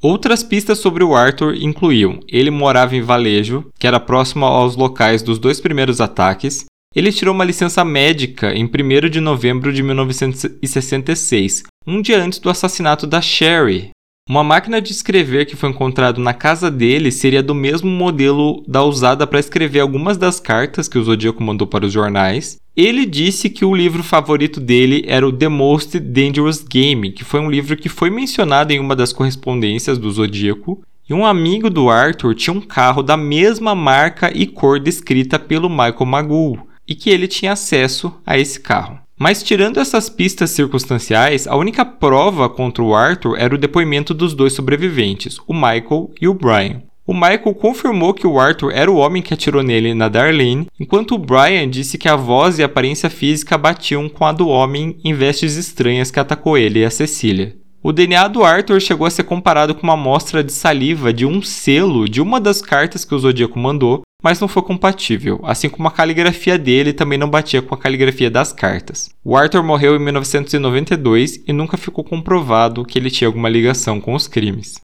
Outras 0.00 0.42
pistas 0.42 0.78
sobre 0.78 1.04
o 1.04 1.14
Arthur 1.14 1.54
incluíam: 1.56 2.20
ele 2.28 2.50
morava 2.50 2.96
em 2.96 3.02
Valejo, 3.02 3.66
que 3.78 3.86
era 3.86 4.00
próximo 4.00 4.46
aos 4.46 4.74
locais 4.74 5.22
dos 5.22 5.38
dois 5.38 5.60
primeiros 5.60 6.00
ataques, 6.00 6.64
ele 6.94 7.12
tirou 7.12 7.34
uma 7.34 7.44
licença 7.44 7.84
médica 7.84 8.54
em 8.54 8.64
1 8.64 9.08
de 9.10 9.20
novembro 9.20 9.72
de 9.72 9.82
1966, 9.82 11.64
um 11.86 12.00
dia 12.00 12.22
antes 12.22 12.38
do 12.38 12.48
assassinato 12.48 13.06
da 13.06 13.20
Sherry. 13.20 13.90
Uma 14.28 14.42
máquina 14.42 14.80
de 14.80 14.92
escrever 14.92 15.46
que 15.46 15.56
foi 15.56 15.70
encontrada 15.70 16.20
na 16.20 16.34
casa 16.34 16.70
dele 16.70 17.10
seria 17.10 17.42
do 17.42 17.54
mesmo 17.54 17.90
modelo 17.90 18.62
da 18.66 18.82
usada 18.82 19.26
para 19.26 19.40
escrever 19.40 19.80
algumas 19.80 20.18
das 20.18 20.38
cartas 20.38 20.88
que 20.88 20.98
o 20.98 21.04
Zodíaco 21.04 21.42
mandou 21.42 21.66
para 21.66 21.86
os 21.86 21.92
jornais. 21.92 22.58
Ele 22.76 23.06
disse 23.06 23.48
que 23.48 23.64
o 23.64 23.74
livro 23.74 24.02
favorito 24.02 24.60
dele 24.60 25.02
era 25.06 25.26
o 25.26 25.32
The 25.32 25.48
Most 25.48 25.98
Dangerous 25.98 26.62
Game, 26.62 27.12
que 27.12 27.24
foi 27.24 27.40
um 27.40 27.50
livro 27.50 27.76
que 27.76 27.88
foi 27.88 28.10
mencionado 28.10 28.72
em 28.72 28.80
uma 28.80 28.94
das 28.94 29.12
correspondências 29.12 29.98
do 29.98 30.10
Zodíaco. 30.10 30.82
E 31.08 31.14
um 31.14 31.24
amigo 31.24 31.70
do 31.70 31.88
Arthur 31.88 32.34
tinha 32.34 32.52
um 32.52 32.60
carro 32.60 33.02
da 33.02 33.16
mesma 33.16 33.74
marca 33.74 34.30
e 34.34 34.46
cor 34.46 34.78
descrita 34.78 35.38
pelo 35.38 35.70
Michael 35.70 36.04
Magoo 36.04 36.67
e 36.88 36.94
que 36.94 37.10
ele 37.10 37.28
tinha 37.28 37.52
acesso 37.52 38.14
a 38.26 38.38
esse 38.38 38.58
carro. 38.58 38.98
Mas 39.18 39.42
tirando 39.42 39.78
essas 39.78 40.08
pistas 40.08 40.50
circunstanciais, 40.50 41.46
a 41.46 41.56
única 41.56 41.84
prova 41.84 42.48
contra 42.48 42.82
o 42.82 42.94
Arthur 42.94 43.36
era 43.36 43.54
o 43.54 43.58
depoimento 43.58 44.14
dos 44.14 44.32
dois 44.32 44.52
sobreviventes, 44.52 45.38
o 45.46 45.52
Michael 45.52 46.10
e 46.20 46.28
o 46.28 46.34
Brian. 46.34 46.82
O 47.04 47.14
Michael 47.14 47.54
confirmou 47.54 48.12
que 48.12 48.26
o 48.26 48.38
Arthur 48.38 48.70
era 48.70 48.90
o 48.90 48.96
homem 48.96 49.22
que 49.22 49.32
atirou 49.32 49.62
nele 49.62 49.94
na 49.94 50.08
Darlene, 50.08 50.66
enquanto 50.78 51.14
o 51.14 51.18
Brian 51.18 51.68
disse 51.68 51.98
que 51.98 52.06
a 52.06 52.14
voz 52.14 52.58
e 52.58 52.62
a 52.62 52.66
aparência 52.66 53.08
física 53.10 53.58
batiam 53.58 54.08
com 54.08 54.24
a 54.24 54.32
do 54.32 54.46
homem 54.46 54.98
em 55.02 55.14
vestes 55.14 55.56
estranhas 55.56 56.10
que 56.10 56.20
atacou 56.20 56.56
ele 56.56 56.80
e 56.80 56.84
a 56.84 56.90
Cecília. 56.90 57.56
O 57.82 57.92
DNA 57.92 58.28
do 58.28 58.44
Arthur 58.44 58.80
chegou 58.80 59.06
a 59.06 59.10
ser 59.10 59.22
comparado 59.22 59.74
com 59.74 59.84
uma 59.84 59.94
amostra 59.94 60.44
de 60.44 60.52
saliva 60.52 61.12
de 61.12 61.24
um 61.24 61.40
selo 61.40 62.08
de 62.08 62.20
uma 62.20 62.38
das 62.38 62.60
cartas 62.60 63.04
que 63.04 63.14
o 63.14 63.18
Zodíaco 63.18 63.58
mandou, 63.58 64.02
mas 64.22 64.40
não 64.40 64.48
foi 64.48 64.62
compatível, 64.62 65.40
assim 65.44 65.68
como 65.68 65.86
a 65.86 65.92
caligrafia 65.92 66.58
dele 66.58 66.92
também 66.92 67.18
não 67.18 67.30
batia 67.30 67.62
com 67.62 67.74
a 67.74 67.78
caligrafia 67.78 68.30
das 68.30 68.52
cartas. 68.52 69.10
O 69.24 69.36
Arthur 69.36 69.62
morreu 69.62 69.94
em 69.94 70.00
1992 70.00 71.44
e 71.46 71.52
nunca 71.52 71.76
ficou 71.76 72.02
comprovado 72.02 72.84
que 72.84 72.98
ele 72.98 73.10
tinha 73.10 73.28
alguma 73.28 73.48
ligação 73.48 74.00
com 74.00 74.14
os 74.14 74.26
crimes. 74.26 74.74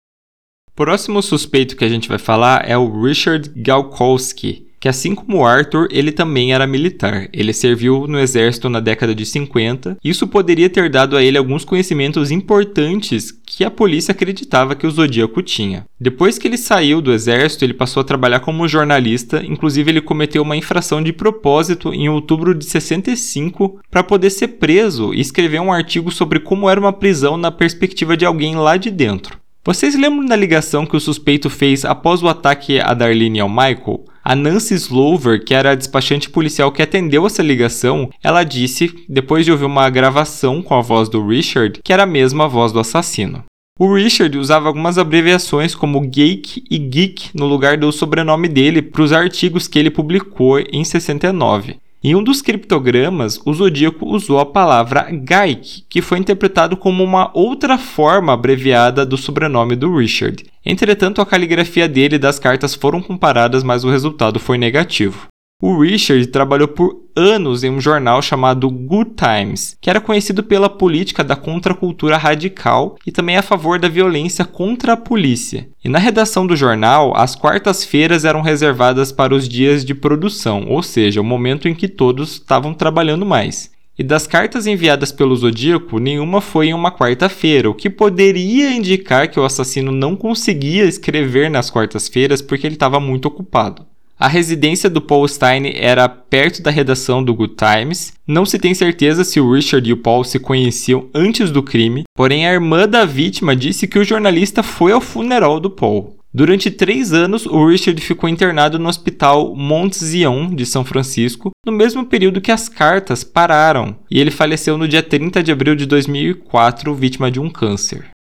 O 0.70 0.75
próximo 0.75 1.23
suspeito 1.23 1.77
que 1.77 1.85
a 1.85 1.88
gente 1.88 2.09
vai 2.09 2.18
falar 2.18 2.68
é 2.68 2.77
o 2.77 3.03
Richard 3.03 3.51
Galkowski, 3.57 4.68
que 4.85 4.88
assim 4.88 5.14
como 5.14 5.47
Arthur, 5.47 5.88
ele 5.90 6.12
também 6.12 6.53
era 6.53 6.66
militar. 6.66 7.29
Ele 7.33 7.55
serviu 7.55 8.07
no 8.07 8.18
exército 8.18 8.68
na 8.68 8.81
década 8.81 9.14
de 9.14 9.25
50. 9.25 9.97
Isso 10.05 10.27
poderia 10.27 10.68
ter 10.68 10.90
dado 10.90 11.16
a 11.16 11.23
ele 11.23 11.38
alguns 11.38 11.64
conhecimentos 11.64 12.31
importantes 12.31 13.33
que 13.57 13.64
a 13.64 13.71
polícia 13.71 14.12
acreditava 14.12 14.75
que 14.75 14.87
o 14.87 14.90
Zodíaco 14.90 15.43
tinha. 15.43 15.87
Depois 16.01 16.38
que 16.38 16.49
ele 16.49 16.59
saiu 16.59 17.01
do 17.01 17.12
exército, 17.12 17.64
ele 17.64 17.75
passou 17.75 18.01
a 18.01 18.05
trabalhar 18.05 18.40
como 18.40 18.67
jornalista, 18.67 19.43
inclusive 19.45 19.90
ele 19.90 20.01
cometeu 20.01 20.43
uma 20.43 20.57
infração 20.57 21.03
de 21.03 21.12
propósito 21.12 21.93
em 21.93 22.09
outubro 22.09 22.55
de 22.55 22.64
65 22.64 23.81
para 23.90 24.03
poder 24.03 24.31
ser 24.31 24.49
preso 24.49 25.14
e 25.14 25.21
escrever 25.21 25.61
um 25.61 25.73
artigo 25.73 26.11
sobre 26.11 26.40
como 26.40 26.69
era 26.69 26.81
uma 26.81 26.93
prisão 26.93 27.37
na 27.37 27.51
perspectiva 27.51 28.17
de 28.17 28.27
alguém 28.27 28.57
lá 28.57 28.77
de 28.77 28.90
dentro. 28.90 29.43
Vocês 29.66 29.98
lembram 29.98 30.27
da 30.27 30.37
ligação 30.37 30.85
que 30.85 30.94
o 30.94 31.00
suspeito 31.00 31.48
fez 31.48 31.87
após 31.87 32.22
o 32.22 32.29
ataque 32.29 32.79
a 32.79 32.92
Darlene 32.92 33.38
e 33.38 33.40
ao 33.40 33.48
Michael? 33.48 34.05
A 34.22 34.37
Nancy 34.37 34.74
Slover, 34.74 35.42
que 35.42 35.55
era 35.55 35.70
a 35.70 35.74
despachante 35.74 36.29
policial 36.29 36.70
que 36.70 36.83
atendeu 36.83 37.27
essa 37.27 37.42
ligação, 37.42 38.11
ela 38.22 38.44
disse, 38.44 38.94
depois 39.09 39.46
de 39.46 39.50
ouvir 39.50 39.64
uma 39.64 39.88
gravação 39.88 40.62
com 40.62 40.74
a 40.74 40.83
voz 40.83 41.09
do 41.09 41.27
Richard, 41.27 41.81
que 41.83 41.94
era 41.94 42.03
a 42.03 42.07
mesma 42.07 42.46
voz 42.46 42.72
do 42.72 42.79
assassino. 42.79 43.42
O 43.79 43.94
Richard 43.94 44.37
usava 44.37 44.68
algumas 44.68 44.98
abreviações 44.98 45.74
como 45.74 45.98
Geek 46.03 46.62
e 46.70 46.79
Geek 46.79 47.31
no 47.35 47.46
lugar 47.46 47.79
do 47.79 47.90
sobrenome 47.90 48.48
dele 48.48 48.83
para 48.83 49.03
os 49.03 49.14
artigos 49.14 49.66
que 49.66 49.79
ele 49.79 49.90
publicou 49.90 50.61
em 50.61 50.85
69. 50.85 51.79
Em 52.07 52.14
um 52.14 52.23
dos 52.23 52.43
criptogramas, 52.43 53.40
o 53.47 53.55
Zodíaco 53.55 54.05
usou 54.05 54.38
a 54.38 54.45
palavra 54.45 55.09
Gaik, 55.11 55.87
que 55.88 56.03
foi 56.03 56.19
interpretado 56.19 56.77
como 56.77 57.03
uma 57.03 57.31
outra 57.33 57.79
forma 57.79 58.35
abreviada 58.35 59.07
do 59.07 59.17
sobrenome 59.17 59.75
do 59.75 59.97
Richard. 59.97 60.45
Entretanto, 60.67 61.23
a 61.23 61.27
caligrafia 61.27 61.88
dele 61.88 62.17
e 62.17 62.19
das 62.19 62.38
cartas 62.38 62.75
foram 62.75 63.01
comparadas, 63.01 63.64
mas 63.64 63.85
o 63.85 63.90
resultado 63.90 64.38
foi 64.38 64.59
negativo. 64.59 65.29
O 65.66 65.81
Richard 65.81 66.27
trabalhou 66.27 66.68
por 66.68 67.00
anos 67.16 67.64
em 67.64 67.70
um 67.70 67.81
jornal 67.81 68.20
chamado 68.20 68.68
Good 68.68 69.12
Times, 69.16 69.79
que 69.81 69.88
era 69.88 69.98
conhecido 69.98 70.42
pela 70.42 70.68
política 70.68 71.24
da 71.24 71.35
contracultura 71.35 72.18
radical 72.18 72.98
e 73.07 73.11
também 73.11 73.38
a 73.38 73.42
favor 73.42 73.79
da 73.79 73.88
violência 73.88 74.44
contra 74.44 74.92
a 74.92 74.96
polícia. 74.98 75.66
E 75.83 75.88
na 75.88 75.98
redação 75.98 76.46
do 76.46 76.55
jornal, 76.55 77.16
as 77.16 77.35
quartas-feiras 77.35 78.27
eram 78.27 78.42
reservadas 78.42 79.11
para 79.11 79.35
os 79.35 79.48
dias 79.48 79.87
de 79.87 79.94
produção, 79.94 80.66
ou 80.68 80.83
seja, 80.83 81.22
o 81.22 81.24
momento 81.24 81.66
em 81.66 81.74
que 81.74 81.88
todos 81.88 82.33
estavam 82.33 82.74
trabalhando 82.74 83.24
mais. 83.24 83.70
E 83.98 84.03
das 84.03 84.27
cartas 84.27 84.66
enviadas 84.66 85.12
pelo 85.12 85.35
Zodíaco, 85.35 85.98
nenhuma 85.98 86.42
foi 86.42 86.66
em 86.66 86.74
uma 86.74 86.92
quarta-feira, 86.92 87.70
o 87.70 87.74
que 87.74 87.88
poderia 87.88 88.70
indicar 88.70 89.31
que 89.31 89.40
o 89.40 89.44
assassino 89.44 89.90
não 89.90 90.14
conseguia 90.14 90.85
escrever 90.85 91.50
nas 91.50 91.70
quartas-feiras 91.70 92.42
porque 92.42 92.66
ele 92.66 92.74
estava 92.74 93.00
muito 93.00 93.24
ocupado. 93.24 93.87
A 94.24 94.26
residência 94.26 94.88
do 94.88 95.02
Paul 95.02 95.28
Stein 95.28 95.74
era 95.74 96.08
perto 96.08 96.62
da 96.62 96.70
redação 96.70 97.22
do 97.22 97.34
Good 97.34 97.56
Times. 97.56 98.14
Não 98.26 98.46
se 98.46 98.58
tem 98.58 98.72
certeza 98.72 99.22
se 99.22 99.38
o 99.38 99.52
Richard 99.52 99.87
e 99.87 99.92
o 99.92 99.98
Paul 99.98 100.24
se 100.24 100.38
conheciam 100.38 101.10
antes 101.14 101.50
do 101.50 101.62
crime, 101.62 102.04
porém 102.16 102.46
a 102.46 102.52
irmã 102.54 102.88
da 102.88 103.04
vítima 103.04 103.54
disse 103.54 103.87
que 103.87 103.98
o 103.98 104.04
jornalista 104.04 104.62
foi 104.62 104.92
ao 104.92 105.00
funeral 105.02 105.60
do 105.60 105.68
Paul. 105.68 106.16
Durante 106.32 106.70
três 106.70 107.12
anos, 107.12 107.44
o 107.44 107.66
Richard 107.66 108.00
ficou 108.00 108.26
internado 108.26 108.78
no 108.78 108.88
hospital 108.88 109.54
Mont 109.54 109.94
Zion 109.94 110.54
de 110.54 110.64
São 110.64 110.87
Francisco, 110.87 111.50
no 111.66 111.70
mesmo 111.70 112.06
período 112.06 112.40
que 112.40 112.50
as 112.50 112.66
cartas 112.66 113.24
pararam, 113.24 113.94
e 114.10 114.18
ele 114.18 114.30
faleceu 114.30 114.78
no 114.78 114.88
dia 114.88 115.02
30 115.02 115.42
de 115.42 115.52
abril 115.52 115.76
de 115.76 115.84
2004, 115.84 116.94
vítima 116.94 117.30
de 117.30 117.38
um 117.38 117.50
câncer. 117.50 118.13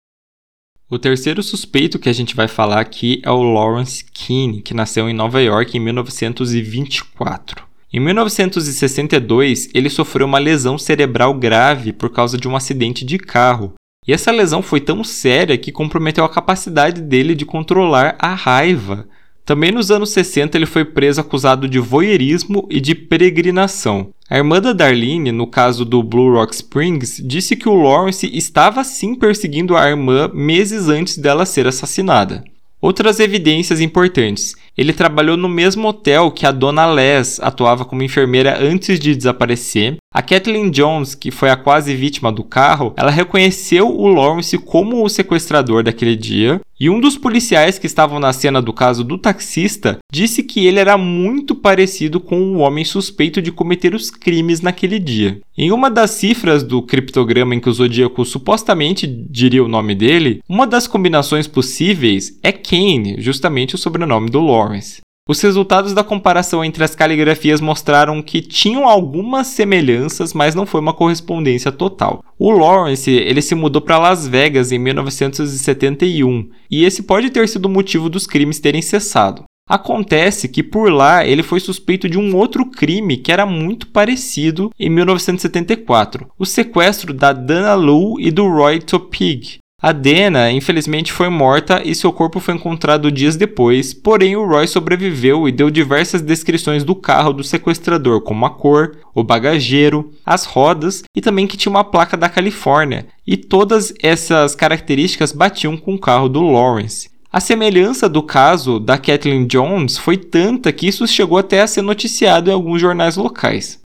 O 0.94 1.00
terceiro 1.00 1.42
suspeito 1.42 1.98
que 1.98 2.08
a 2.08 2.14
gente 2.14 2.36
vai 2.36 2.48
falar 2.48 2.80
aqui 2.80 3.20
é 3.24 3.32
o 3.32 3.42
Lawrence 3.42 4.06
Keane, 4.14 4.62
que 4.62 4.76
nasceu 4.76 5.10
em 5.10 5.14
Nova 5.14 5.42
York 5.42 5.76
em 5.76 5.80
1924. 5.80 7.64
Em 7.92 8.00
1962, 8.00 9.70
ele 9.74 9.90
sofreu 9.90 10.28
uma 10.28 10.38
lesão 10.38 10.78
cerebral 10.78 11.34
grave 11.34 11.92
por 11.94 12.12
causa 12.12 12.38
de 12.38 12.48
um 12.48 12.56
acidente 12.56 13.04
de 13.04 13.18
carro. 13.18 13.74
E 14.08 14.14
essa 14.14 14.32
lesão 14.32 14.62
foi 14.62 14.80
tão 14.80 15.04
séria 15.04 15.58
que 15.58 15.72
comprometeu 15.72 16.24
a 16.24 16.30
capacidade 16.30 17.02
dele 17.02 17.34
de 17.34 17.44
controlar 17.44 18.16
a 18.20 18.36
raiva. 18.36 19.08
Também 19.46 19.72
nos 19.72 19.92
anos 19.92 20.12
60 20.12 20.58
ele 20.58 20.66
foi 20.66 20.86
preso 20.86 21.20
acusado 21.20 21.68
de 21.68 21.78
voyeurismo 21.78 22.66
e 22.70 22.80
de 22.80 22.96
peregrinação. 22.96 24.14
A 24.30 24.38
irmã 24.38 24.62
da 24.62 24.72
Darlene, 24.72 25.32
no 25.32 25.46
caso 25.46 25.84
do 25.84 26.02
Blue 26.02 26.34
Rock 26.34 26.56
Springs, 26.56 27.22
disse 27.24 27.56
que 27.56 27.68
o 27.68 27.76
Lawrence 27.76 28.30
estava 28.34 28.84
sim 28.84 29.16
perseguindo 29.16 29.76
a 29.76 29.90
irmã 29.90 30.30
meses 30.34 30.88
antes 30.88 31.18
dela 31.18 31.46
ser 31.46 31.68
assassinada. 31.68 32.44
Outras 32.84 33.22
evidências 33.22 33.80
importantes. 33.80 34.58
Ele 34.78 34.92
trabalhou 34.92 35.38
no 35.38 35.48
mesmo 35.48 35.88
hotel 35.88 36.30
que 36.30 36.46
a 36.46 36.52
dona 36.52 36.86
Les 36.86 37.40
atuava 37.40 37.86
como 37.86 38.04
enfermeira 38.04 38.62
antes 38.62 39.00
de 39.00 39.16
desaparecer. 39.16 39.96
A 40.14 40.22
Kathleen 40.22 40.70
Jones, 40.70 41.16
que 41.16 41.32
foi 41.32 41.50
a 41.50 41.56
quase 41.56 41.96
vítima 41.96 42.30
do 42.30 42.44
carro, 42.44 42.94
ela 42.98 43.10
reconheceu 43.10 43.88
o 43.88 44.08
Lawrence 44.08 44.58
como 44.58 45.02
o 45.02 45.10
sequestrador 45.10 45.82
daquele 45.82 46.16
dia. 46.16 46.60
E 46.80 46.90
um 46.90 47.00
dos 47.00 47.18
policiais 47.18 47.80
que 47.80 47.86
estavam 47.86 48.20
na 48.20 48.34
cena 48.34 48.62
do 48.62 48.74
caso 48.74 49.04
do 49.04 49.18
taxista 49.18 50.00
disse 50.12 50.44
que 50.44 50.66
ele 50.66 50.80
era 50.80 50.98
muito 50.98 51.56
parecido 51.56 52.20
com 52.20 52.42
o 52.42 52.58
homem 52.58 52.84
suspeito 52.84 53.42
de 53.42 53.52
cometer 53.52 53.96
os 53.96 54.12
crimes 54.12 54.60
naquele 54.60 55.00
dia. 55.00 55.40
Em 55.58 55.72
uma 55.72 55.90
das 55.90 56.12
cifras 56.12 56.62
do 56.62 56.82
criptograma 56.82 57.56
em 57.56 57.60
que 57.60 57.70
o 57.70 57.74
Zodíaco 57.74 58.26
supostamente 58.26 59.08
diria 59.08 59.64
o 59.64 59.68
nome 59.68 59.96
dele, 59.96 60.42
uma 60.50 60.68
das 60.68 60.86
combinações 60.86 61.48
possíveis 61.48 62.38
é 62.44 62.52
Kane, 62.74 63.22
justamente 63.22 63.76
o 63.76 63.78
sobrenome 63.78 64.32
do 64.32 64.42
Lawrence. 64.42 65.02
Os 65.30 65.40
resultados 65.40 65.94
da 65.94 66.04
comparação 66.04 66.66
entre 66.66 66.84
as 66.84 66.96
caligrafias 66.96 67.62
mostraram 67.62 68.20
que 68.20 68.42
tinham 68.42 68.90
algumas 68.90 69.46
semelhanças, 69.46 70.34
mas 70.34 70.56
não 70.56 70.66
foi 70.66 70.82
uma 70.82 70.92
correspondência 70.92 71.72
total. 71.72 72.24
O 72.38 72.50
Lawrence 72.50 73.12
ele 73.12 73.44
se 73.44 73.54
mudou 73.54 73.80
para 73.80 74.00
Las 74.00 74.28
Vegas 74.28 74.72
em 74.72 74.80
1971, 74.80 76.50
e 76.72 76.84
esse 76.84 77.04
pode 77.04 77.30
ter 77.30 77.48
sido 77.48 77.68
o 77.68 77.70
motivo 77.70 78.10
dos 78.10 78.26
crimes 78.26 78.60
terem 78.60 78.82
cessado. 78.82 79.44
Acontece 79.70 80.50
que 80.50 80.64
por 80.64 80.92
lá 80.92 81.24
ele 81.24 81.44
foi 81.44 81.60
suspeito 81.60 82.10
de 82.10 82.18
um 82.18 82.36
outro 82.36 82.66
crime 82.66 83.18
que 83.18 83.32
era 83.32 83.46
muito 83.46 83.86
parecido 83.88 84.72
em 84.80 84.90
1974, 84.90 86.28
o 86.40 86.46
sequestro 86.46 87.14
da 87.14 87.32
Dana 87.32 87.76
Lou 87.76 88.20
e 88.20 88.32
do 88.32 88.48
Roy 88.50 88.80
Topig, 88.80 89.60
a 89.86 89.92
Dena, 89.92 90.50
infelizmente, 90.50 91.12
foi 91.12 91.28
morta 91.28 91.82
e 91.84 91.94
seu 91.94 92.14
corpo 92.14 92.40
foi 92.40 92.54
encontrado 92.54 93.12
dias 93.12 93.36
depois, 93.36 93.94
porém 93.94 94.34
o 94.34 94.48
Roy 94.48 94.66
sobreviveu 94.66 95.46
e 95.46 95.52
deu 95.52 95.70
diversas 95.70 96.22
descrições 96.22 96.86
do 96.86 96.96
carro 96.96 97.34
do 97.34 97.44
sequestrador, 97.44 98.22
como 98.22 98.46
a 98.46 98.50
cor, 98.50 98.96
o 99.14 99.26
bagageiro, 99.26 100.10
as 100.26 100.46
rodas 100.46 101.04
e 101.14 101.20
também 101.20 101.46
que 101.46 101.58
tinha 101.58 101.70
uma 101.70 101.84
placa 101.84 102.16
da 102.16 102.30
Califórnia, 102.30 103.08
e 103.28 103.36
todas 103.36 103.94
essas 104.02 104.56
características 104.56 105.34
batiam 105.34 105.76
com 105.76 105.96
o 105.96 106.00
carro 106.00 106.30
do 106.30 106.42
Lawrence. 106.42 107.10
A 107.30 107.42
semelhança 107.42 108.08
do 108.08 108.24
caso 108.24 108.80
da 108.80 108.98
Kathleen 108.98 109.46
Jones 109.46 109.98
foi 109.98 110.16
tanta 110.16 110.72
que 110.72 110.88
isso 110.88 111.06
chegou 111.06 111.38
até 111.38 111.60
a 111.60 111.68
ser 111.68 111.82
noticiado 111.82 112.50
em 112.50 112.54
alguns 112.54 112.80
jornais 112.80 113.18
locais. 113.18 113.82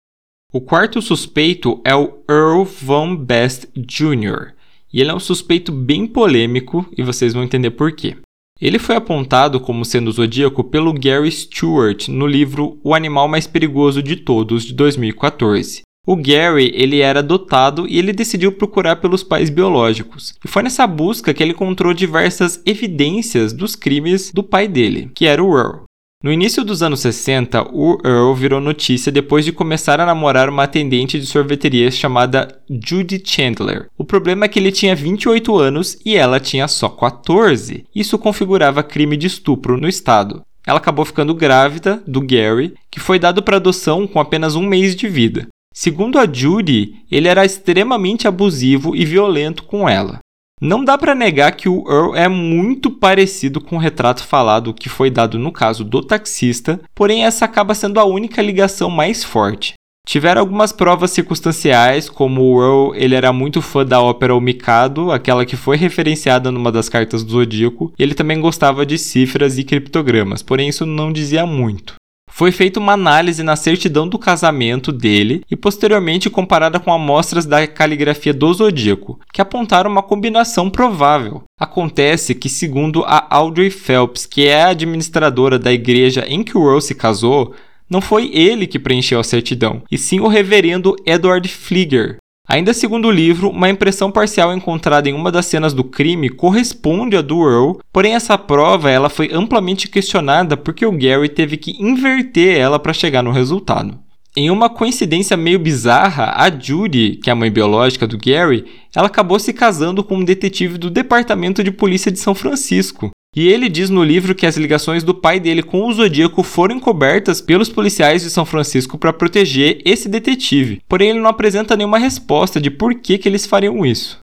O 0.52 0.60
quarto 0.60 1.00
suspeito 1.00 1.80
é 1.86 1.94
o 1.94 2.18
Earl 2.28 2.64
Von 2.64 3.16
Best 3.16 3.68
Jr. 3.74 4.55
E 4.92 5.00
ele 5.00 5.10
é 5.10 5.14
um 5.14 5.20
suspeito 5.20 5.72
bem 5.72 6.06
polêmico 6.06 6.86
e 6.96 7.02
vocês 7.02 7.34
vão 7.34 7.42
entender 7.42 7.70
por 7.70 7.92
quê. 7.92 8.16
Ele 8.60 8.78
foi 8.78 8.96
apontado 8.96 9.60
como 9.60 9.84
sendo 9.84 10.10
zodíaco 10.10 10.64
pelo 10.64 10.94
Gary 10.94 11.30
Stewart 11.30 12.08
no 12.08 12.26
livro 12.26 12.80
O 12.82 12.94
Animal 12.94 13.28
Mais 13.28 13.46
Perigoso 13.46 14.02
de 14.02 14.16
Todos, 14.16 14.64
de 14.64 14.72
2014. 14.72 15.82
O 16.06 16.16
Gary 16.16 16.70
ele 16.74 17.00
era 17.00 17.18
adotado 17.18 17.86
e 17.88 17.98
ele 17.98 18.12
decidiu 18.12 18.52
procurar 18.52 18.96
pelos 18.96 19.22
pais 19.24 19.50
biológicos. 19.50 20.34
E 20.42 20.48
foi 20.48 20.62
nessa 20.62 20.86
busca 20.86 21.34
que 21.34 21.42
ele 21.42 21.50
encontrou 21.50 21.92
diversas 21.92 22.62
evidências 22.64 23.52
dos 23.52 23.74
crimes 23.74 24.30
do 24.32 24.42
pai 24.42 24.68
dele, 24.68 25.10
que 25.14 25.26
era 25.26 25.42
o 25.42 25.58
Earl. 25.58 25.82
No 26.26 26.32
início 26.32 26.64
dos 26.64 26.82
anos 26.82 26.98
60, 27.02 27.68
o 27.72 28.00
Earl 28.04 28.34
virou 28.34 28.60
notícia 28.60 29.12
depois 29.12 29.44
de 29.44 29.52
começar 29.52 30.00
a 30.00 30.06
namorar 30.06 30.48
uma 30.48 30.64
atendente 30.64 31.20
de 31.20 31.24
sorveteria 31.24 31.88
chamada 31.88 32.48
Judy 32.68 33.22
Chandler. 33.24 33.86
O 33.96 34.04
problema 34.04 34.44
é 34.44 34.48
que 34.48 34.58
ele 34.58 34.72
tinha 34.72 34.96
28 34.96 35.56
anos 35.56 35.96
e 36.04 36.16
ela 36.16 36.40
tinha 36.40 36.66
só 36.66 36.88
14. 36.88 37.84
Isso 37.94 38.18
configurava 38.18 38.82
crime 38.82 39.16
de 39.16 39.28
estupro 39.28 39.80
no 39.80 39.86
estado. 39.86 40.42
Ela 40.66 40.78
acabou 40.78 41.04
ficando 41.04 41.32
grávida 41.32 42.02
do 42.04 42.20
Gary, 42.20 42.74
que 42.90 42.98
foi 42.98 43.20
dado 43.20 43.40
para 43.40 43.58
adoção 43.58 44.04
com 44.04 44.18
apenas 44.18 44.56
um 44.56 44.66
mês 44.66 44.96
de 44.96 45.06
vida. 45.06 45.46
Segundo 45.72 46.18
a 46.18 46.26
Judy, 46.26 47.04
ele 47.08 47.28
era 47.28 47.44
extremamente 47.44 48.26
abusivo 48.26 48.96
e 48.96 49.04
violento 49.04 49.62
com 49.62 49.88
ela. 49.88 50.18
Não 50.60 50.82
dá 50.82 50.96
para 50.96 51.14
negar 51.14 51.52
que 51.52 51.68
o 51.68 51.84
Earl 51.86 52.16
é 52.16 52.28
muito 52.28 52.90
parecido 52.90 53.60
com 53.60 53.76
o 53.76 53.78
retrato 53.78 54.24
falado 54.24 54.72
que 54.72 54.88
foi 54.88 55.10
dado 55.10 55.38
no 55.38 55.52
caso 55.52 55.84
do 55.84 56.00
taxista, 56.00 56.80
porém 56.94 57.24
essa 57.24 57.44
acaba 57.44 57.74
sendo 57.74 58.00
a 58.00 58.04
única 58.04 58.40
ligação 58.40 58.88
mais 58.88 59.22
forte. 59.22 59.74
Tiveram 60.06 60.40
algumas 60.40 60.72
provas 60.72 61.10
circunstanciais, 61.10 62.08
como 62.08 62.40
o 62.40 62.62
Earl 62.62 62.94
ele 62.94 63.14
era 63.14 63.34
muito 63.34 63.60
fã 63.60 63.84
da 63.84 64.00
ópera 64.00 64.34
O 64.34 64.40
Mikado, 64.40 65.12
aquela 65.12 65.44
que 65.44 65.56
foi 65.56 65.76
referenciada 65.76 66.50
numa 66.50 66.72
das 66.72 66.88
cartas 66.88 67.22
do 67.22 67.32
Zodíaco, 67.32 67.92
e 67.98 68.02
ele 68.02 68.14
também 68.14 68.40
gostava 68.40 68.86
de 68.86 68.96
cifras 68.96 69.58
e 69.58 69.64
criptogramas, 69.64 70.42
porém 70.42 70.70
isso 70.70 70.86
não 70.86 71.12
dizia 71.12 71.44
muito. 71.44 71.96
Foi 72.36 72.52
feita 72.52 72.78
uma 72.78 72.92
análise 72.92 73.42
na 73.42 73.56
certidão 73.56 74.06
do 74.06 74.18
casamento 74.18 74.92
dele 74.92 75.40
e 75.50 75.56
posteriormente 75.56 76.28
comparada 76.28 76.78
com 76.78 76.92
amostras 76.92 77.46
da 77.46 77.66
caligrafia 77.66 78.34
do 78.34 78.52
zodíaco, 78.52 79.18
que 79.32 79.40
apontaram 79.40 79.90
uma 79.90 80.02
combinação 80.02 80.68
provável. 80.68 81.44
Acontece 81.58 82.34
que, 82.34 82.50
segundo 82.50 83.02
a 83.06 83.26
Audrey 83.30 83.70
Phelps, 83.70 84.26
que 84.26 84.46
é 84.46 84.64
a 84.64 84.68
administradora 84.68 85.58
da 85.58 85.72
igreja 85.72 86.26
em 86.28 86.44
que 86.44 86.58
Earl 86.58 86.78
se 86.78 86.94
casou, 86.94 87.54
não 87.88 88.02
foi 88.02 88.30
ele 88.30 88.66
que 88.66 88.78
preencheu 88.78 89.18
a 89.18 89.24
certidão, 89.24 89.82
e 89.90 89.96
sim 89.96 90.20
o 90.20 90.28
reverendo 90.28 90.94
Edward 91.06 91.48
Flieger, 91.48 92.18
Ainda 92.48 92.72
segundo 92.72 93.08
o 93.08 93.10
livro, 93.10 93.50
uma 93.50 93.68
impressão 93.68 94.10
parcial 94.10 94.54
encontrada 94.54 95.08
em 95.08 95.12
uma 95.12 95.32
das 95.32 95.46
cenas 95.46 95.74
do 95.74 95.82
crime 95.82 96.28
corresponde 96.28 97.16
à 97.16 97.20
do 97.22 97.42
Earl, 97.42 97.80
porém 97.92 98.14
essa 98.14 98.38
prova 98.38 98.88
ela 98.88 99.08
foi 99.08 99.30
amplamente 99.32 99.88
questionada 99.88 100.56
porque 100.56 100.86
o 100.86 100.92
Gary 100.92 101.28
teve 101.28 101.56
que 101.56 101.72
inverter 101.82 102.56
ela 102.56 102.78
para 102.78 102.92
chegar 102.92 103.22
no 103.22 103.32
resultado. 103.32 103.98
Em 104.36 104.50
uma 104.50 104.68
coincidência 104.68 105.36
meio 105.36 105.58
bizarra, 105.58 106.34
a 106.36 106.50
Judy, 106.50 107.16
que 107.22 107.30
é 107.30 107.32
a 107.32 107.36
mãe 107.36 107.50
biológica 107.50 108.06
do 108.06 108.18
Gary, 108.18 108.66
ela 108.94 109.06
acabou 109.06 109.38
se 109.38 109.52
casando 109.52 110.04
com 110.04 110.18
um 110.18 110.24
detetive 110.24 110.78
do 110.78 110.90
Departamento 110.90 111.64
de 111.64 111.72
Polícia 111.72 112.12
de 112.12 112.18
São 112.18 112.34
Francisco. 112.34 113.10
E 113.36 113.48
ele 113.48 113.68
diz 113.68 113.90
no 113.90 114.02
livro 114.02 114.34
que 114.34 114.46
as 114.46 114.56
ligações 114.56 115.04
do 115.04 115.14
pai 115.14 115.38
dele 115.38 115.62
com 115.62 115.86
o 115.86 115.92
Zodíaco 115.92 116.42
foram 116.42 116.76
encobertas 116.76 117.38
pelos 117.38 117.68
policiais 117.68 118.22
de 118.22 118.30
São 118.30 118.46
Francisco 118.46 118.96
para 118.96 119.12
proteger 119.12 119.82
esse 119.84 120.08
detetive. 120.08 120.80
Porém, 120.88 121.10
ele 121.10 121.20
não 121.20 121.28
apresenta 121.28 121.76
nenhuma 121.76 121.98
resposta 121.98 122.58
de 122.58 122.70
por 122.70 122.94
que, 122.94 123.18
que 123.18 123.28
eles 123.28 123.44
fariam 123.44 123.84
isso. 123.84 124.18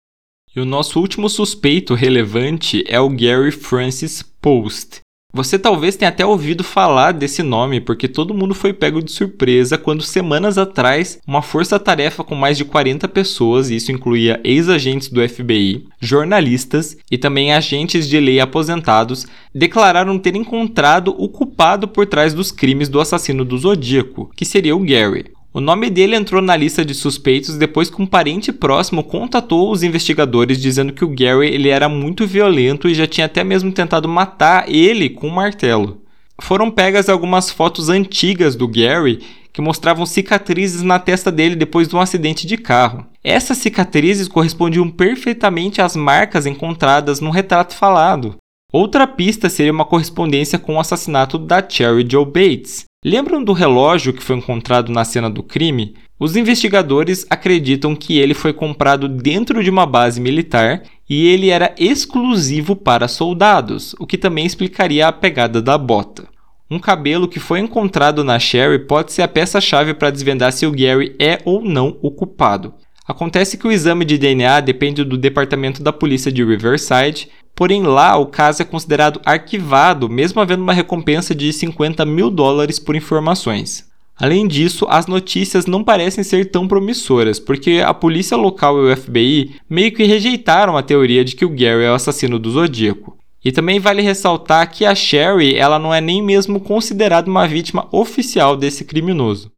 E 0.55 0.61
o 0.61 0.65
nosso 0.65 0.97
último 0.97 1.27
suspeito 1.27 1.93
relevante 1.93 2.85
é 2.87 3.01
o 3.01 3.09
Gary 3.09 3.51
Francis 3.51 4.23
Post. 4.41 5.01
Você 5.33 5.57
talvez 5.57 5.95
tenha 5.95 6.09
até 6.09 6.25
ouvido 6.25 6.61
falar 6.61 7.13
desse 7.13 7.41
nome, 7.41 7.79
porque 7.79 8.07
todo 8.07 8.33
mundo 8.33 8.53
foi 8.53 8.73
pego 8.73 9.01
de 9.01 9.11
surpresa 9.11 9.77
quando 9.77 10.03
semanas 10.03 10.57
atrás 10.57 11.19
uma 11.25 11.41
força-tarefa 11.41 12.21
com 12.21 12.35
mais 12.35 12.57
de 12.57 12.65
40 12.65 13.07
pessoas, 13.07 13.69
e 13.69 13.77
isso 13.77 13.93
incluía 13.93 14.41
ex-agentes 14.43 15.07
do 15.07 15.27
FBI, 15.27 15.85
jornalistas 16.01 16.97
e 17.09 17.17
também 17.17 17.53
agentes 17.53 18.09
de 18.09 18.19
lei 18.19 18.41
aposentados, 18.41 19.25
declararam 19.55 20.19
ter 20.19 20.35
encontrado 20.35 21.15
o 21.17 21.29
culpado 21.29 21.87
por 21.87 22.05
trás 22.05 22.33
dos 22.33 22.51
crimes 22.51 22.89
do 22.89 22.99
assassino 22.99 23.45
do 23.45 23.57
Zodíaco, 23.57 24.29
que 24.35 24.43
seria 24.43 24.75
o 24.75 24.79
Gary. 24.79 25.31
O 25.53 25.59
nome 25.59 25.89
dele 25.89 26.15
entrou 26.15 26.41
na 26.41 26.55
lista 26.55 26.85
de 26.85 26.93
suspeitos 26.93 27.57
depois 27.57 27.89
que 27.89 28.01
um 28.01 28.05
parente 28.05 28.53
próximo 28.53 29.03
contatou 29.03 29.69
os 29.69 29.83
investigadores 29.83 30.61
dizendo 30.61 30.93
que 30.93 31.03
o 31.03 31.09
Gary 31.09 31.47
ele 31.47 31.67
era 31.67 31.89
muito 31.89 32.25
violento 32.25 32.87
e 32.87 32.93
já 32.93 33.05
tinha 33.05 33.25
até 33.25 33.43
mesmo 33.43 33.69
tentado 33.69 34.07
matar 34.07 34.69
ele 34.69 35.09
com 35.09 35.27
um 35.27 35.31
martelo. 35.31 36.01
Foram 36.39 36.71
pegas 36.71 37.09
algumas 37.09 37.51
fotos 37.51 37.89
antigas 37.89 38.55
do 38.55 38.65
Gary 38.65 39.19
que 39.51 39.61
mostravam 39.61 40.05
cicatrizes 40.05 40.81
na 40.81 40.97
testa 40.97 41.29
dele 41.29 41.55
depois 41.57 41.89
de 41.89 41.95
um 41.97 41.99
acidente 41.99 42.47
de 42.47 42.55
carro. 42.55 43.05
Essas 43.21 43.57
cicatrizes 43.57 44.29
correspondiam 44.29 44.89
perfeitamente 44.89 45.81
às 45.81 45.97
marcas 45.97 46.45
encontradas 46.45 47.19
no 47.19 47.29
retrato 47.29 47.75
falado. 47.75 48.37
Outra 48.71 49.05
pista 49.05 49.49
seria 49.49 49.73
uma 49.73 49.83
correspondência 49.83 50.57
com 50.57 50.75
o 50.75 50.79
assassinato 50.79 51.37
da 51.37 51.61
Cherry 51.67 52.07
Joe 52.09 52.25
Bates. 52.25 52.85
Lembram 53.03 53.43
do 53.43 53.51
relógio 53.51 54.13
que 54.13 54.21
foi 54.21 54.35
encontrado 54.35 54.91
na 54.91 55.03
cena 55.03 55.27
do 55.27 55.41
crime? 55.41 55.95
Os 56.19 56.35
investigadores 56.35 57.25
acreditam 57.31 57.95
que 57.95 58.19
ele 58.19 58.35
foi 58.35 58.53
comprado 58.53 59.09
dentro 59.09 59.63
de 59.63 59.71
uma 59.71 59.87
base 59.87 60.21
militar 60.21 60.83
e 61.09 61.27
ele 61.27 61.49
era 61.49 61.73
exclusivo 61.79 62.75
para 62.75 63.07
soldados, 63.07 63.95
o 63.97 64.05
que 64.05 64.19
também 64.19 64.45
explicaria 64.45 65.07
a 65.07 65.11
pegada 65.11 65.59
da 65.63 65.79
bota. 65.79 66.27
Um 66.69 66.77
cabelo 66.77 67.27
que 67.27 67.39
foi 67.39 67.59
encontrado 67.59 68.23
na 68.23 68.37
Sherry 68.37 68.85
pode 68.85 69.11
ser 69.11 69.23
a 69.23 69.27
peça-chave 69.27 69.95
para 69.95 70.11
desvendar 70.11 70.53
se 70.53 70.67
o 70.67 70.71
Gary 70.71 71.15
é 71.19 71.39
ou 71.43 71.63
não 71.63 71.97
o 72.03 72.11
culpado. 72.11 72.71
Acontece 73.07 73.57
que 73.57 73.67
o 73.67 73.71
exame 73.71 74.05
de 74.05 74.15
DNA 74.15 74.59
depende 74.59 75.03
do 75.03 75.17
departamento 75.17 75.81
da 75.81 75.91
polícia 75.91 76.31
de 76.31 76.45
Riverside, 76.45 77.29
porém 77.61 77.83
lá 77.83 78.17
o 78.17 78.25
caso 78.25 78.63
é 78.63 78.65
considerado 78.65 79.21
arquivado, 79.23 80.09
mesmo 80.09 80.41
havendo 80.41 80.63
uma 80.63 80.73
recompensa 80.73 81.35
de 81.35 81.53
50 81.53 82.03
mil 82.07 82.31
dólares 82.31 82.79
por 82.79 82.95
informações. 82.95 83.85
Além 84.17 84.47
disso, 84.47 84.87
as 84.89 85.05
notícias 85.05 85.67
não 85.67 85.83
parecem 85.83 86.23
ser 86.23 86.49
tão 86.49 86.67
promissoras, 86.67 87.39
porque 87.39 87.83
a 87.85 87.93
polícia 87.93 88.35
local 88.35 88.79
e 88.79 88.91
o 88.91 88.97
FBI 88.97 89.57
meio 89.69 89.91
que 89.91 90.05
rejeitaram 90.05 90.75
a 90.75 90.81
teoria 90.81 91.23
de 91.23 91.35
que 91.35 91.45
o 91.45 91.49
Gary 91.49 91.83
é 91.83 91.91
o 91.91 91.93
assassino 91.93 92.39
do 92.39 92.49
Zodíaco. 92.49 93.15
E 93.45 93.51
também 93.51 93.79
vale 93.79 94.01
ressaltar 94.01 94.71
que 94.71 94.83
a 94.83 94.95
Sherry 94.95 95.55
ela 95.55 95.77
não 95.77 95.93
é 95.93 96.01
nem 96.01 96.19
mesmo 96.19 96.59
considerada 96.59 97.29
uma 97.29 97.47
vítima 97.47 97.87
oficial 97.91 98.57
desse 98.57 98.83
criminoso. 98.85 99.51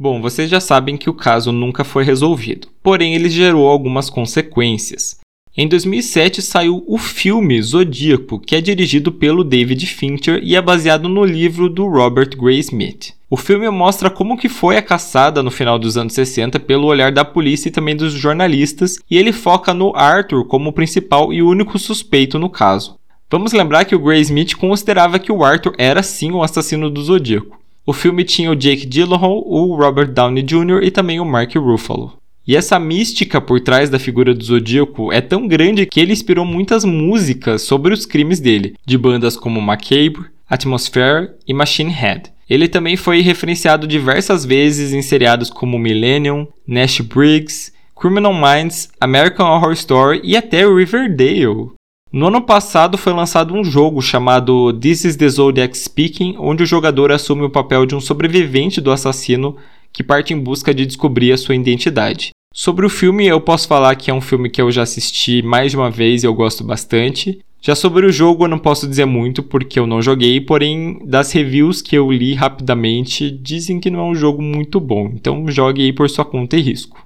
Bom, 0.00 0.22
vocês 0.22 0.48
já 0.48 0.60
sabem 0.60 0.96
que 0.96 1.10
o 1.10 1.14
caso 1.14 1.50
nunca 1.50 1.82
foi 1.82 2.04
resolvido, 2.04 2.68
porém 2.84 3.16
ele 3.16 3.28
gerou 3.28 3.66
algumas 3.66 4.08
consequências. 4.08 5.18
Em 5.56 5.66
2007 5.66 6.40
saiu 6.40 6.84
o 6.86 6.96
filme 6.96 7.60
Zodíaco, 7.60 8.38
que 8.38 8.54
é 8.54 8.60
dirigido 8.60 9.10
pelo 9.10 9.42
David 9.42 9.84
Fincher 9.86 10.40
e 10.40 10.54
é 10.54 10.62
baseado 10.62 11.08
no 11.08 11.24
livro 11.24 11.68
do 11.68 11.84
Robert 11.88 12.30
Gray 12.38 12.60
Smith. 12.60 13.12
O 13.28 13.36
filme 13.36 13.68
mostra 13.70 14.08
como 14.08 14.38
que 14.38 14.48
foi 14.48 14.76
a 14.76 14.82
caçada 14.82 15.42
no 15.42 15.50
final 15.50 15.80
dos 15.80 15.96
anos 15.96 16.12
60 16.12 16.60
pelo 16.60 16.86
olhar 16.86 17.10
da 17.10 17.24
polícia 17.24 17.68
e 17.68 17.72
também 17.72 17.96
dos 17.96 18.12
jornalistas, 18.12 19.00
e 19.10 19.18
ele 19.18 19.32
foca 19.32 19.74
no 19.74 19.92
Arthur 19.96 20.44
como 20.44 20.72
principal 20.72 21.32
e 21.32 21.42
único 21.42 21.76
suspeito 21.76 22.38
no 22.38 22.48
caso. 22.48 22.96
Vamos 23.28 23.52
lembrar 23.52 23.84
que 23.84 23.96
o 23.96 23.98
Gray 23.98 24.20
Smith 24.20 24.54
considerava 24.54 25.18
que 25.18 25.32
o 25.32 25.42
Arthur 25.42 25.74
era 25.76 26.04
sim 26.04 26.30
o 26.30 26.40
assassino 26.40 26.88
do 26.88 27.02
Zodíaco. 27.02 27.58
O 27.88 27.94
filme 27.94 28.22
tinha 28.22 28.50
o 28.50 28.54
Jake 28.54 28.84
Gyllenhaal, 28.84 29.42
o 29.46 29.74
Robert 29.74 30.12
Downey 30.12 30.42
Jr. 30.42 30.82
e 30.82 30.90
também 30.90 31.20
o 31.20 31.24
Mark 31.24 31.56
Ruffalo. 31.56 32.18
E 32.46 32.54
essa 32.54 32.78
mística 32.78 33.40
por 33.40 33.60
trás 33.60 33.88
da 33.88 33.98
figura 33.98 34.34
do 34.34 34.44
Zodíaco 34.44 35.10
é 35.10 35.22
tão 35.22 35.48
grande 35.48 35.86
que 35.86 35.98
ele 35.98 36.12
inspirou 36.12 36.44
muitas 36.44 36.84
músicas 36.84 37.62
sobre 37.62 37.94
os 37.94 38.04
crimes 38.04 38.40
dele, 38.40 38.74
de 38.86 38.98
bandas 38.98 39.38
como 39.38 39.58
Macabre, 39.62 40.26
Atmosphere 40.46 41.30
e 41.46 41.54
Machine 41.54 41.90
Head. 41.90 42.24
Ele 42.46 42.68
também 42.68 42.94
foi 42.94 43.22
referenciado 43.22 43.86
diversas 43.86 44.44
vezes 44.44 44.92
em 44.92 45.00
seriados 45.00 45.48
como 45.48 45.78
Millennium, 45.78 46.46
Nash 46.66 47.00
Briggs, 47.00 47.72
Criminal 47.98 48.34
Minds, 48.34 48.90
American 49.00 49.46
Horror 49.46 49.72
Story 49.72 50.20
e 50.22 50.36
até 50.36 50.66
Riverdale. 50.66 51.70
No 52.10 52.28
ano 52.28 52.40
passado 52.40 52.96
foi 52.96 53.12
lançado 53.12 53.54
um 53.54 53.62
jogo 53.62 54.00
chamado 54.00 54.72
This 54.72 55.04
is 55.04 55.16
the 55.16 55.28
Zodiac 55.28 55.76
Speaking, 55.76 56.36
onde 56.38 56.62
o 56.62 56.66
jogador 56.66 57.12
assume 57.12 57.42
o 57.42 57.50
papel 57.50 57.84
de 57.84 57.94
um 57.94 58.00
sobrevivente 58.00 58.80
do 58.80 58.90
assassino 58.90 59.56
que 59.92 60.02
parte 60.02 60.32
em 60.32 60.40
busca 60.40 60.72
de 60.72 60.86
descobrir 60.86 61.32
a 61.32 61.36
sua 61.36 61.54
identidade. 61.54 62.30
Sobre 62.54 62.86
o 62.86 62.88
filme, 62.88 63.26
eu 63.26 63.38
posso 63.42 63.68
falar 63.68 63.94
que 63.94 64.10
é 64.10 64.14
um 64.14 64.22
filme 64.22 64.48
que 64.48 64.60
eu 64.60 64.70
já 64.70 64.82
assisti 64.82 65.42
mais 65.42 65.72
de 65.72 65.76
uma 65.76 65.90
vez 65.90 66.22
e 66.22 66.26
eu 66.26 66.32
gosto 66.32 66.64
bastante. 66.64 67.40
Já 67.60 67.74
sobre 67.74 68.06
o 68.06 68.12
jogo, 68.12 68.44
eu 68.44 68.48
não 68.48 68.58
posso 68.58 68.88
dizer 68.88 69.04
muito 69.04 69.42
porque 69.42 69.78
eu 69.78 69.86
não 69.86 70.00
joguei, 70.00 70.40
porém, 70.40 71.00
das 71.04 71.30
reviews 71.32 71.82
que 71.82 71.96
eu 71.96 72.10
li 72.10 72.32
rapidamente, 72.32 73.30
dizem 73.30 73.78
que 73.78 73.90
não 73.90 74.00
é 74.00 74.04
um 74.04 74.14
jogo 74.14 74.40
muito 74.40 74.80
bom. 74.80 75.10
Então, 75.12 75.46
jogue 75.50 75.82
aí 75.82 75.92
por 75.92 76.08
sua 76.08 76.24
conta 76.24 76.56
e 76.56 76.62
risco. 76.62 77.04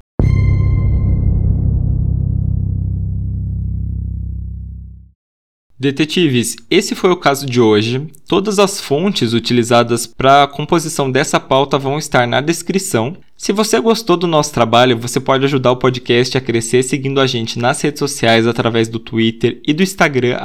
Detetives, 5.83 6.57
esse 6.71 6.95
foi 6.95 7.11
o 7.11 7.17
caso 7.17 7.45
de 7.45 7.61
hoje. 7.61 8.07
Todas 8.29 8.61
as 8.61 8.81
fontes 8.81 9.33
utilizadas 9.33 10.07
para 10.07 10.45
a 10.45 10.47
composição 10.47 11.11
dessa 11.11 11.41
pauta 11.41 11.77
vão 11.77 11.99
estar 11.99 12.25
na 12.25 12.41
descrição. 12.41 13.17
Se 13.37 13.53
você 13.53 13.81
gostou 13.81 14.17
do 14.17 14.29
nosso 14.29 14.55
trabalho, 14.55 14.97
você 14.97 15.19
pode 15.19 15.45
ajudar 15.45 15.73
o 15.73 15.77
podcast 15.77 16.39
a 16.39 16.41
crescer 16.41 16.85
seguindo 16.85 17.21
a 17.21 17.27
gente 17.27 17.59
nas 17.59 17.81
redes 17.81 17.99
sociais 17.99 18.47
através 18.47 18.89
do 18.89 19.01
Twitter 19.01 19.61
e 19.67 19.73
do 19.73 19.83
Instagram 19.83 20.39